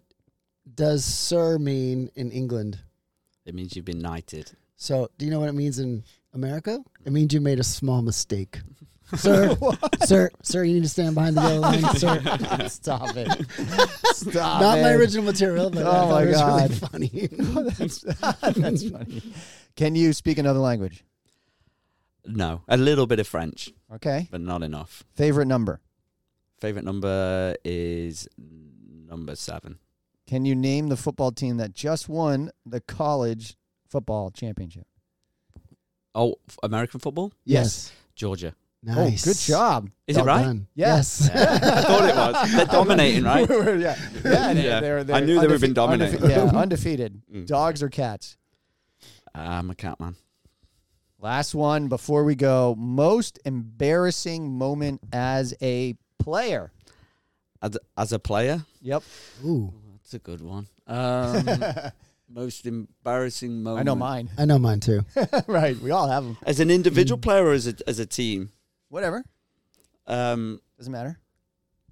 [0.73, 2.79] does sir mean in England?
[3.45, 4.51] It means you've been knighted.
[4.75, 6.83] So, do you know what it means in America?
[7.05, 8.59] It means you made a small mistake.
[9.17, 9.55] sir,
[10.05, 12.67] sir, sir, you need to stand behind the yellow line, sir.
[12.67, 13.29] Stop it.
[14.15, 14.95] Stop Not my it.
[14.95, 17.29] original material, but Oh I thought my it was really funny.
[17.77, 19.21] that's, that's funny.
[19.75, 21.03] Can you speak another language?
[22.27, 24.27] No, a little bit of French, Okay.
[24.31, 25.03] but not enough.
[25.15, 25.79] Favorite number?
[26.59, 29.79] Favorite number is number seven.
[30.27, 33.55] Can you name the football team that just won the college
[33.89, 34.87] football championship?
[36.15, 37.31] Oh, f- American football?
[37.43, 37.91] Yes.
[38.15, 38.55] Georgia.
[38.81, 39.25] Nice.
[39.27, 39.89] Oh, good job.
[40.07, 40.43] Is it right?
[40.43, 40.67] done.
[40.75, 41.29] Yes.
[41.33, 41.61] Yes.
[41.63, 42.55] I thought it was.
[42.55, 43.49] They're dominating, right?
[43.49, 43.95] yeah, yeah.
[44.21, 44.79] They're, Yeah.
[44.79, 46.19] They're, they're I knew they were been undefe- dominating.
[46.19, 47.21] undefe- yeah, undefeated.
[47.33, 47.45] Mm.
[47.47, 48.37] Dogs or cats?
[49.33, 50.15] I'm a cat man.
[51.25, 52.75] Last one before we go.
[52.77, 56.71] Most embarrassing moment as a player.
[57.63, 59.01] As, as a player, Yep.
[59.43, 60.67] Ooh, that's a good one.
[60.85, 61.49] Um,
[62.29, 63.79] most embarrassing moment.
[63.79, 64.29] I know mine.
[64.37, 65.01] I know mine too.
[65.47, 65.75] right.
[65.79, 66.37] We all have them.
[66.43, 68.51] As an individual player or as a as a team?
[68.89, 69.23] Whatever.
[70.05, 71.17] Um, Doesn't matter.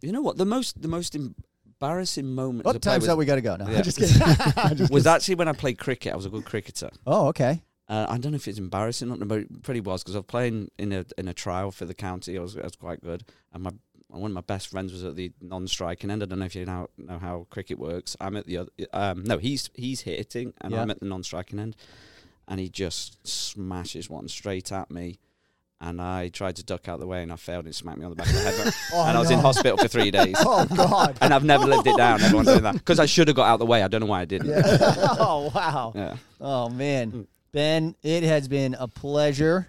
[0.03, 0.37] you know what?
[0.37, 3.17] The most the most embarrassing moment What a player time's was, up?
[3.17, 3.55] We got to go.
[3.55, 3.77] No, Yeah.
[3.79, 4.21] I'm just kidding.
[4.57, 5.15] I'm just was kidding.
[5.15, 6.13] actually when I played cricket.
[6.13, 6.91] I was a good cricketer.
[7.07, 7.63] Oh, okay.
[7.89, 10.19] Uh, I don't know if it's embarrassing or not, but it pretty was because I
[10.19, 12.37] was playing in a in a trial for the county.
[12.37, 13.23] I was, I was quite good,
[13.53, 13.71] and my
[14.07, 16.21] one of my best friends was at the non-striking end.
[16.23, 18.15] I don't know if you know know how cricket works.
[18.21, 18.69] I'm at the other.
[18.93, 20.81] Um, no, he's he's hitting, and Yeah.
[20.81, 21.75] I'm at the non-striking end,
[22.47, 25.19] and he just smashes one straight at me.
[25.81, 28.11] And I tried to duck out the way, and I failed and smacked me on
[28.11, 28.73] the back of the head.
[28.93, 30.35] Oh, and I was in hospital for three days.
[30.39, 31.17] Oh God.
[31.19, 32.21] And I've never lived it down.
[32.21, 33.83] Everyone's doing that because I should have got out the way.
[33.83, 34.47] I don't know why I didn't.
[34.47, 34.61] Yeah.
[35.19, 35.91] oh wow.
[35.93, 36.15] Yeah.
[36.39, 37.27] Oh man, Mm.
[37.57, 39.67] Ben, it has been a pleasure.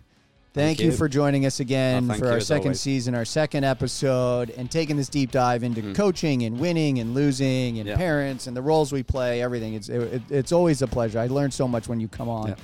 [0.55, 0.87] Thank, Thank you.
[0.87, 0.93] you.
[0.97, 2.81] for joining us again Oh, for our second always.
[2.81, 5.95] season, our second episode, and taking this deep dive into Mm.
[5.97, 7.97] coaching and winning and losing and Yeah.
[7.97, 9.43] parents and the roles we play.
[9.43, 9.75] Everything.
[9.75, 11.19] It's it, it's always a pleasure.
[11.19, 12.49] I learned so much when you come on.
[12.51, 12.55] Yeah.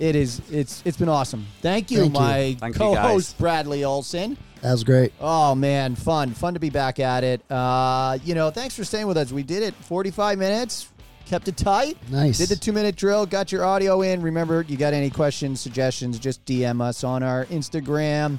[0.00, 0.42] It is.
[0.50, 1.46] It's it's been awesome.
[1.62, 2.20] Thank you, Thank you.
[2.20, 3.38] my Thank you, co-host guys.
[3.40, 4.36] Bradley Olson.
[4.62, 5.12] That was great.
[5.20, 7.40] Oh man, fun, fun to be back at it.
[7.50, 9.30] Uh, you know, thanks for staying with us.
[9.32, 10.88] We did it 45 minutes,
[11.28, 11.96] kept it tight.
[12.10, 12.38] Nice.
[12.38, 14.22] Did the two minute drill, got your audio in.
[14.22, 18.38] Remember, you got any questions, suggestions, just DM us on our Instagram.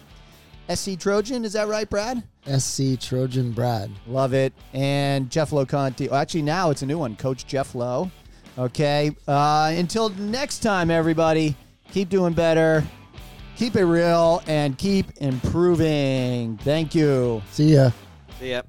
[0.73, 2.23] SC Trojan, is that right, Brad?
[2.57, 3.91] SC Trojan Brad.
[4.07, 4.53] Love it.
[4.73, 6.09] And Jeff Loconti.
[6.11, 8.11] Oh, actually, now it's a new one, Coach Jeff Lowe.
[8.57, 9.15] Okay.
[9.27, 11.55] Uh, until next time, everybody,
[11.91, 12.83] keep doing better,
[13.55, 16.57] keep it real, and keep improving.
[16.57, 17.41] Thank you.
[17.51, 17.91] See ya.
[18.39, 18.61] See ya.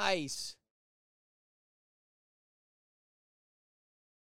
[0.00, 0.56] Nice.